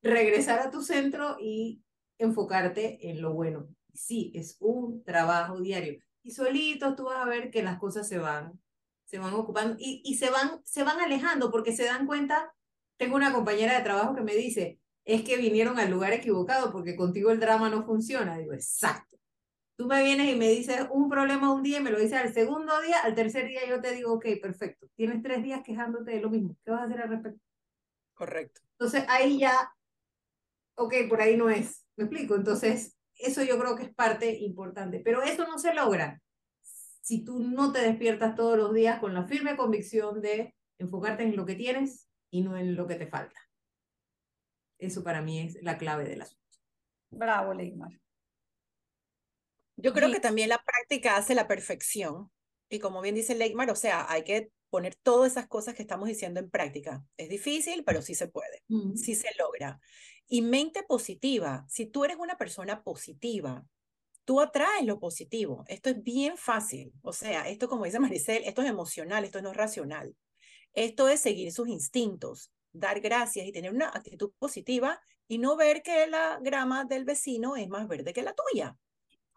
regresar 0.01 0.59
a 0.59 0.71
tu 0.71 0.81
centro 0.81 1.38
y 1.39 1.83
enfocarte 2.17 3.09
en 3.12 3.21
lo 3.21 3.33
bueno. 3.33 3.67
Sí, 3.93 4.31
es 4.33 4.57
un 4.59 5.03
trabajo 5.03 5.62
diario. 5.62 5.99
Y 6.23 6.31
solito 6.31 6.95
tú 6.95 7.05
vas 7.05 7.17
a 7.17 7.29
ver 7.29 7.51
que 7.51 7.62
las 7.62 7.77
cosas 7.77 8.07
se 8.07 8.17
van, 8.17 8.59
se 9.05 9.19
van 9.19 9.36
ocupando 9.36 9.75
y, 9.77 10.01
y 10.03 10.15
se, 10.15 10.31
van, 10.31 10.62
se 10.65 10.83
van 10.83 10.99
alejando 10.99 11.51
porque 11.51 11.75
se 11.75 11.86
dan 11.86 12.07
cuenta. 12.07 12.51
Tengo 12.97 13.17
una 13.17 13.33
compañera 13.33 13.77
de 13.77 13.83
trabajo 13.83 14.15
que 14.15 14.21
me 14.21 14.33
dice, 14.36 14.79
es 15.06 15.24
que 15.24 15.38
vinieron 15.38 15.80
al 15.80 15.92
lugar 15.92 16.13
equivocado 16.13 16.72
porque 16.72 16.96
contigo 16.96 17.32
el 17.32 17.39
drama 17.39 17.70
no 17.70 17.86
funciona. 17.86 18.38
Digo, 18.38 18.54
exacto. 18.54 19.18
Tú 19.76 19.88
me 19.88 20.04
vienes 20.04 20.30
y 20.30 20.36
me 20.38 20.50
dices 20.50 20.88
un 20.92 21.10
problema 21.10 21.52
un 21.52 21.63
día 21.63 21.80
y 21.80 21.84
me 21.84 21.92
lo 21.92 22.00
dices 22.00 22.20
al 22.20 22.34
segundo 22.34 22.80
día, 22.82 23.00
al 23.04 23.16
tercer 23.16 23.48
día 23.48 23.62
yo 23.68 23.82
te 23.82 23.94
digo, 23.94 24.13
ok, 24.13 24.26
perfecto. 24.42 24.88
Tienes 24.96 25.22
tres 25.24 25.44
días 25.44 25.62
quejándote 25.63 26.12
de 26.12 26.22
lo 26.22 26.30
mismo. 26.30 26.56
¿Qué 26.63 26.72
vas 26.72 26.82
a 26.82 26.84
hacer 26.86 27.02
al 27.02 27.10
respecto? 27.10 27.42
Correcto. 28.13 28.62
Entonces 28.78 29.04
ahí 29.08 29.39
ya 29.39 29.72
ok, 30.76 30.94
por 31.10 31.22
ahí 31.22 31.38
no 31.38 31.50
es. 31.50 31.86
¿Me 31.96 32.06
explico? 32.06 32.36
Entonces, 32.36 32.98
eso 33.16 33.44
yo 33.44 33.60
creo 33.60 33.76
que 33.76 33.84
es 33.84 33.94
parte 33.94 34.38
importante, 34.39 35.00
pero 35.00 35.22
eso 35.22 35.48
no 35.48 35.60
se 35.60 35.74
logra 35.74 36.22
si 36.62 37.24
tú 37.24 37.39
no 37.39 37.72
te 37.74 37.82
despiertas 37.82 38.36
todos 38.36 38.58
los 38.58 38.74
días 38.74 39.00
con 39.00 39.13
la 39.13 39.28
firme 39.28 39.58
convicción 39.58 40.22
de 40.22 40.56
enfocarte 40.78 41.24
en 41.24 41.36
lo 41.36 41.46
que 41.46 41.56
tienes 41.56 42.10
y 42.32 42.42
no 42.42 42.58
en 42.58 42.76
lo 42.76 42.88
que 42.88 42.96
te 42.96 43.08
falta. 43.08 43.39
Eso 44.84 45.04
para 45.04 45.22
mí 45.22 45.39
es 45.39 45.58
la 45.62 45.78
clave 45.78 46.04
del 46.04 46.22
asunto. 46.22 46.43
Bravo, 47.10 47.54
Leymar. 47.54 48.00
Yo 49.76 49.93
creo 49.93 50.12
que 50.12 50.19
también 50.19 50.50
la 50.50 50.62
práctica 50.63 51.15
hace 51.15 51.36
la 51.36 51.48
perfección. 51.48 52.30
Y 52.69 52.80
como 52.80 53.02
bien 53.02 53.15
dice 53.15 53.36
Leymar, 53.36 53.69
o 53.69 53.76
sea, 53.76 54.06
hay 54.12 54.24
que 54.24 54.52
poner 54.69 54.96
todas 54.96 55.32
esas 55.32 55.48
cosas 55.48 55.76
que 55.76 55.84
estamos 55.84 56.08
diciendo 56.08 56.39
en 56.39 56.50
práctica. 56.50 57.06
Es 57.17 57.30
difícil, 57.30 57.84
pero 57.84 58.02
sí 58.02 58.15
se 58.15 58.28
puede, 58.28 58.63
sí 58.96 59.15
se 59.15 59.30
logra. 59.38 59.80
Y 60.28 60.41
mente 60.41 60.84
positiva, 60.84 61.65
si 61.69 61.86
tú 61.86 62.04
eres 62.06 62.17
una 62.17 62.38
persona 62.38 62.84
positiva, 62.84 63.65
tú 64.26 64.41
atraes 64.41 64.86
lo 64.86 65.00
positivo. 65.00 65.63
Esto 65.67 65.91
es 65.91 66.02
bien 66.02 66.38
fácil. 66.38 66.91
O 67.02 67.13
sea, 67.13 67.48
esto 67.48 67.69
como 67.69 67.86
dice 67.86 68.00
Maricel, 68.00 68.43
esto 68.46 68.62
es 68.63 68.69
emocional, 68.69 69.24
esto 69.24 69.41
no 69.41 69.52
es 69.52 69.58
racional. 69.58 70.15
Esto 70.74 71.08
es 71.08 71.19
seguir 71.19 71.52
sus 71.52 71.67
instintos, 71.67 72.52
dar 72.73 72.99
gracias 72.99 73.45
y 73.45 73.51
tener 73.51 73.73
una 73.73 73.88
actitud 73.88 74.31
positiva 74.39 74.99
y 75.27 75.38
no 75.38 75.55
ver 75.55 75.81
que 75.81 76.07
la 76.07 76.39
grama 76.41 76.86
del 76.86 77.05
vecino 77.05 77.55
es 77.55 77.69
más 77.69 77.88
verde 77.88 78.13
que 78.13 78.23
la 78.23 78.33
tuya 78.33 78.77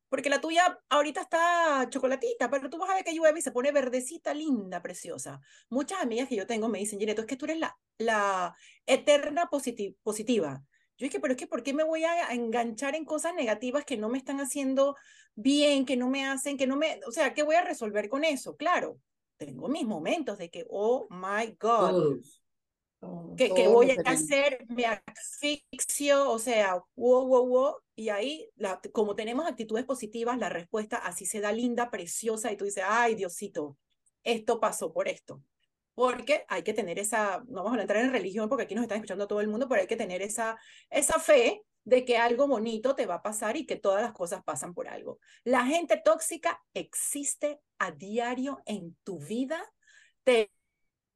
porque 0.08 0.30
la 0.30 0.40
tuya 0.40 0.78
ahorita 0.88 1.22
está 1.22 1.86
chocolatita, 1.90 2.48
pero 2.48 2.70
tú 2.70 2.78
vas 2.78 2.90
a 2.90 2.94
ver 2.94 3.04
que 3.04 3.14
llueve 3.14 3.40
y 3.40 3.42
se 3.42 3.50
pone 3.50 3.72
verdecita, 3.72 4.32
linda, 4.32 4.80
preciosa. 4.80 5.40
Muchas 5.68 6.00
amigas 6.00 6.28
que 6.28 6.36
yo 6.36 6.46
tengo 6.46 6.68
me 6.68 6.78
dicen, 6.78 6.98
Gineto, 6.98 7.22
es 7.22 7.26
que 7.26 7.36
tú 7.36 7.46
eres 7.46 7.58
la, 7.58 7.76
la 7.98 8.56
eterna 8.86 9.50
positiva. 9.50 10.62
Yo 10.98 11.04
dije, 11.04 11.20
pero 11.20 11.32
es 11.32 11.38
que 11.38 11.46
¿por 11.46 11.62
qué 11.62 11.74
me 11.74 11.84
voy 11.84 12.04
a 12.04 12.32
enganchar 12.32 12.94
en 12.94 13.04
cosas 13.04 13.34
negativas 13.34 13.84
que 13.84 13.96
no 13.96 14.08
me 14.08 14.18
están 14.18 14.40
haciendo 14.40 14.96
bien, 15.34 15.84
que 15.84 15.96
no 15.96 16.08
me 16.08 16.26
hacen, 16.26 16.56
que 16.56 16.66
no 16.66 16.76
me, 16.76 17.00
o 17.06 17.10
sea, 17.10 17.34
¿qué 17.34 17.42
voy 17.42 17.56
a 17.56 17.64
resolver 17.64 18.08
con 18.08 18.24
eso? 18.24 18.56
Claro, 18.56 18.98
tengo 19.36 19.68
mis 19.68 19.84
momentos 19.84 20.38
de 20.38 20.50
que, 20.50 20.64
oh 20.70 21.06
my 21.10 21.54
God, 21.60 22.22
¿Qué, 23.36 23.68
voy 23.68 23.90
a 23.90 24.10
hacer? 24.10 24.64
Me 24.68 24.86
asfixio, 24.86 26.30
o 26.30 26.38
sea, 26.38 26.82
wow, 26.94 27.26
wow, 27.26 27.46
wow. 27.46 27.74
Y 27.94 28.08
ahí, 28.08 28.48
la, 28.56 28.80
como 28.92 29.14
tenemos 29.14 29.46
actitudes 29.46 29.84
positivas, 29.84 30.38
la 30.38 30.48
respuesta 30.48 30.96
así 30.96 31.26
se 31.26 31.40
da 31.40 31.52
linda, 31.52 31.90
preciosa, 31.90 32.50
y 32.50 32.56
tú 32.56 32.64
dices, 32.64 32.84
ay, 32.86 33.14
Diosito, 33.14 33.76
esto 34.22 34.58
pasó 34.60 34.92
por 34.92 35.08
esto. 35.08 35.42
Porque 35.94 36.44
hay 36.48 36.62
que 36.62 36.74
tener 36.74 36.98
esa, 36.98 37.42
no 37.48 37.64
vamos 37.64 37.78
a 37.78 37.82
entrar 37.82 38.04
en 38.04 38.12
religión 38.12 38.48
porque 38.48 38.64
aquí 38.64 38.74
nos 38.74 38.82
están 38.82 38.98
escuchando 38.98 39.26
todo 39.26 39.40
el 39.40 39.48
mundo, 39.48 39.68
pero 39.68 39.80
hay 39.80 39.86
que 39.86 39.96
tener 39.96 40.20
esa, 40.22 40.58
esa 40.90 41.18
fe 41.18 41.62
de 41.84 42.04
que 42.04 42.18
algo 42.18 42.48
bonito 42.48 42.94
te 42.94 43.06
va 43.06 43.16
a 43.16 43.22
pasar 43.22 43.56
y 43.56 43.64
que 43.64 43.76
todas 43.76 44.02
las 44.02 44.12
cosas 44.12 44.42
pasan 44.44 44.74
por 44.74 44.88
algo. 44.88 45.20
La 45.44 45.64
gente 45.64 46.00
tóxica 46.04 46.60
existe 46.74 47.60
a 47.78 47.92
diario 47.92 48.60
en 48.66 48.96
tu 49.04 49.20
vida. 49.20 49.62
Te 50.24 50.50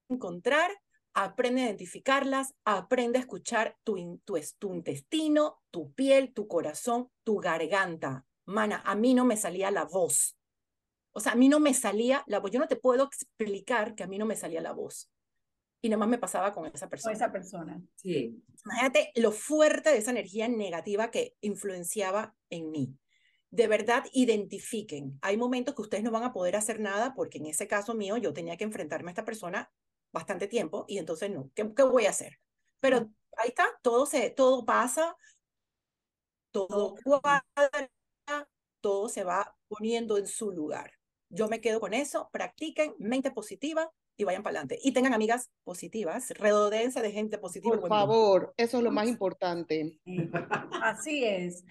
encontrar 0.08 0.70
aprende 1.14 1.62
a 1.62 1.66
identificarlas, 1.66 2.54
aprende 2.64 3.18
a 3.18 3.22
escuchar 3.22 3.76
tu, 3.84 4.20
tu, 4.24 4.38
tu 4.58 4.74
intestino, 4.74 5.60
tu 5.70 5.92
piel, 5.92 6.32
tu 6.32 6.46
corazón, 6.46 7.10
tu 7.24 7.38
garganta. 7.38 8.26
Mana, 8.46 8.82
a 8.84 8.94
mí 8.94 9.14
no 9.14 9.24
me 9.24 9.36
salía 9.36 9.70
la 9.70 9.84
voz. 9.84 10.36
O 11.12 11.20
sea, 11.20 11.32
a 11.32 11.36
mí 11.36 11.48
no 11.48 11.60
me 11.60 11.74
salía 11.74 12.22
la 12.26 12.38
voz. 12.40 12.50
Yo 12.50 12.60
no 12.60 12.68
te 12.68 12.76
puedo 12.76 13.04
explicar 13.04 13.94
que 13.94 14.04
a 14.04 14.06
mí 14.06 14.18
no 14.18 14.26
me 14.26 14.36
salía 14.36 14.60
la 14.60 14.72
voz. 14.72 15.10
Y 15.82 15.88
nada 15.88 15.98
más 15.98 16.08
me 16.08 16.18
pasaba 16.18 16.52
con 16.52 16.66
esa 16.66 16.88
persona. 16.88 17.12
Con 17.12 17.22
esa 17.22 17.32
persona. 17.32 17.82
Sí. 17.96 18.42
Imagínate 18.64 19.12
lo 19.16 19.32
fuerte 19.32 19.90
de 19.90 19.98
esa 19.98 20.10
energía 20.10 20.46
negativa 20.48 21.10
que 21.10 21.36
influenciaba 21.40 22.34
en 22.50 22.70
mí. 22.70 22.96
De 23.50 23.66
verdad, 23.66 24.04
identifiquen. 24.12 25.18
Hay 25.22 25.36
momentos 25.36 25.74
que 25.74 25.82
ustedes 25.82 26.04
no 26.04 26.10
van 26.10 26.22
a 26.22 26.32
poder 26.32 26.54
hacer 26.54 26.78
nada 26.78 27.14
porque 27.14 27.38
en 27.38 27.46
ese 27.46 27.66
caso 27.66 27.94
mío 27.94 28.16
yo 28.16 28.32
tenía 28.32 28.56
que 28.56 28.64
enfrentarme 28.64 29.10
a 29.10 29.12
esta 29.12 29.24
persona 29.24 29.70
bastante 30.12 30.46
tiempo 30.46 30.84
y 30.88 30.98
entonces 30.98 31.30
no, 31.30 31.50
¿qué, 31.54 31.72
qué 31.74 31.82
voy 31.82 32.06
a 32.06 32.10
hacer? 32.10 32.38
Pero 32.80 33.10
ahí 33.36 33.48
está, 33.48 33.66
todo, 33.82 34.06
se, 34.06 34.30
todo 34.30 34.64
pasa, 34.64 35.16
todo 36.50 36.94
cuadra, 37.04 37.90
todo 38.80 39.08
se 39.08 39.24
va 39.24 39.56
poniendo 39.68 40.18
en 40.18 40.26
su 40.26 40.50
lugar. 40.50 40.92
Yo 41.28 41.48
me 41.48 41.60
quedo 41.60 41.80
con 41.80 41.94
eso, 41.94 42.28
practiquen 42.32 42.94
mente 42.98 43.30
positiva 43.30 43.90
y 44.16 44.24
vayan 44.24 44.42
para 44.42 44.58
adelante. 44.58 44.78
Y 44.82 44.92
tengan 44.92 45.14
amigas 45.14 45.50
positivas, 45.64 46.30
redódense 46.30 47.00
de 47.00 47.12
gente 47.12 47.38
positiva. 47.38 47.78
Por 47.78 47.88
favor, 47.88 48.52
eso 48.56 48.78
es 48.78 48.82
lo 48.82 48.90
más 48.90 49.08
importante. 49.08 49.98
Así 50.82 51.24
es. 51.24 51.64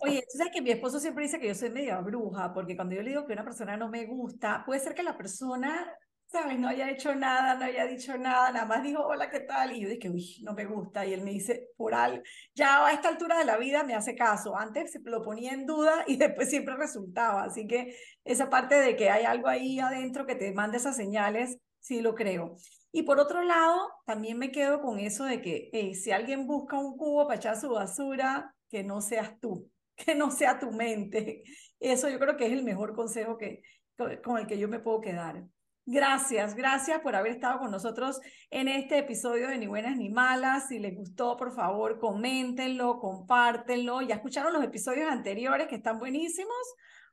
Oye, 0.00 0.22
tú 0.30 0.38
sabes 0.38 0.52
que 0.52 0.62
mi 0.62 0.70
esposo 0.70 1.00
siempre 1.00 1.24
dice 1.24 1.38
que 1.38 1.48
yo 1.48 1.54
soy 1.54 1.70
media 1.70 2.00
bruja, 2.00 2.52
porque 2.52 2.76
cuando 2.76 2.94
yo 2.94 3.02
le 3.02 3.10
digo 3.10 3.26
que 3.26 3.32
una 3.32 3.44
persona 3.44 3.76
no 3.76 3.88
me 3.88 4.04
gusta, 4.06 4.64
puede 4.66 4.80
ser 4.80 4.94
que 4.94 5.02
la 5.02 5.16
persona 5.16 5.90
¿sabes? 6.26 6.58
No 6.58 6.68
haya 6.68 6.90
hecho 6.90 7.14
nada, 7.14 7.54
no 7.54 7.64
haya 7.64 7.86
dicho 7.86 8.16
nada, 8.18 8.50
nada 8.52 8.66
más 8.66 8.82
dijo, 8.82 9.02
hola, 9.04 9.30
¿qué 9.30 9.40
tal? 9.40 9.72
Y 9.72 9.80
yo 9.80 9.88
dije, 9.88 10.10
uy, 10.10 10.42
no 10.42 10.52
me 10.54 10.64
gusta. 10.64 11.06
Y 11.06 11.12
él 11.14 11.22
me 11.22 11.30
dice, 11.30 11.70
por 11.76 11.94
algo, 11.94 12.22
ya 12.54 12.86
a 12.86 12.92
esta 12.92 13.08
altura 13.08 13.38
de 13.38 13.44
la 13.44 13.56
vida 13.56 13.84
me 13.84 13.94
hace 13.94 14.14
caso. 14.14 14.56
Antes 14.56 14.98
lo 15.04 15.22
ponía 15.22 15.52
en 15.52 15.66
duda 15.66 16.04
y 16.06 16.16
después 16.16 16.50
siempre 16.50 16.76
resultaba. 16.76 17.44
Así 17.44 17.66
que 17.66 17.96
esa 18.24 18.50
parte 18.50 18.74
de 18.76 18.96
que 18.96 19.10
hay 19.10 19.24
algo 19.24 19.48
ahí 19.48 19.78
adentro 19.78 20.26
que 20.26 20.34
te 20.34 20.52
manda 20.52 20.76
esas 20.76 20.96
señales, 20.96 21.58
sí 21.80 22.00
lo 22.00 22.14
creo. 22.14 22.56
Y 22.92 23.02
por 23.02 23.18
otro 23.18 23.42
lado, 23.42 23.90
también 24.06 24.38
me 24.38 24.52
quedo 24.52 24.80
con 24.80 24.98
eso 24.98 25.24
de 25.24 25.42
que 25.42 25.92
si 25.94 26.12
alguien 26.12 26.46
busca 26.46 26.78
un 26.78 26.96
cubo 26.96 27.26
para 27.26 27.36
echar 27.38 27.60
su 27.60 27.70
basura, 27.70 28.54
que 28.74 28.82
no 28.82 29.00
seas 29.00 29.38
tú, 29.40 29.70
que 29.96 30.14
no 30.14 30.30
sea 30.30 30.58
tu 30.58 30.72
mente. 30.72 31.44
Eso 31.78 32.08
yo 32.08 32.18
creo 32.18 32.36
que 32.36 32.46
es 32.46 32.52
el 32.52 32.64
mejor 32.64 32.94
consejo 32.94 33.38
que, 33.38 33.62
con 33.96 34.38
el 34.38 34.46
que 34.46 34.58
yo 34.58 34.68
me 34.68 34.80
puedo 34.80 35.00
quedar. 35.00 35.44
Gracias, 35.86 36.54
gracias 36.54 37.00
por 37.00 37.14
haber 37.14 37.32
estado 37.32 37.58
con 37.58 37.70
nosotros 37.70 38.18
en 38.50 38.68
este 38.68 38.96
episodio 38.98 39.48
de 39.48 39.58
Ni 39.58 39.66
Buenas 39.66 39.98
ni 39.98 40.08
Malas. 40.08 40.68
Si 40.68 40.78
les 40.78 40.96
gustó, 40.96 41.36
por 41.36 41.54
favor, 41.54 41.98
coméntenlo, 41.98 42.98
compártenlo. 42.98 44.00
Ya 44.00 44.14
escucharon 44.14 44.54
los 44.54 44.64
episodios 44.64 45.10
anteriores 45.10 45.68
que 45.68 45.76
están 45.76 45.98
buenísimos. 45.98 46.56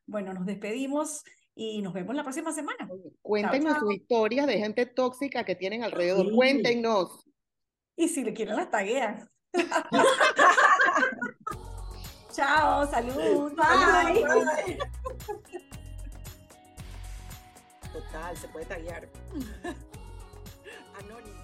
Bueno, 0.05 0.33
nos 0.33 0.45
despedimos 0.45 1.21
y 1.53 1.81
nos 1.81 1.91
vemos 1.93 2.15
la 2.15 2.23
próxima 2.23 2.53
semana. 2.53 2.89
Cuéntenos 3.21 3.77
sus 3.77 3.93
historias 3.93 4.47
de 4.47 4.59
gente 4.59 4.85
tóxica 4.85 5.43
que 5.43 5.55
tienen 5.55 5.83
alrededor. 5.83 6.33
Cuéntenos. 6.33 7.25
Y 7.97 8.07
si 8.07 8.23
le 8.23 8.33
quieren 8.33 8.55
las 8.55 8.71
taguean. 8.71 9.27
Chao, 12.33 12.89
salud. 12.89 13.51
Bye. 13.53 14.79
Total, 17.93 18.37
se 18.37 18.47
puede 18.47 18.65
taguear. 18.65 19.07
Anónimo. 20.99 21.40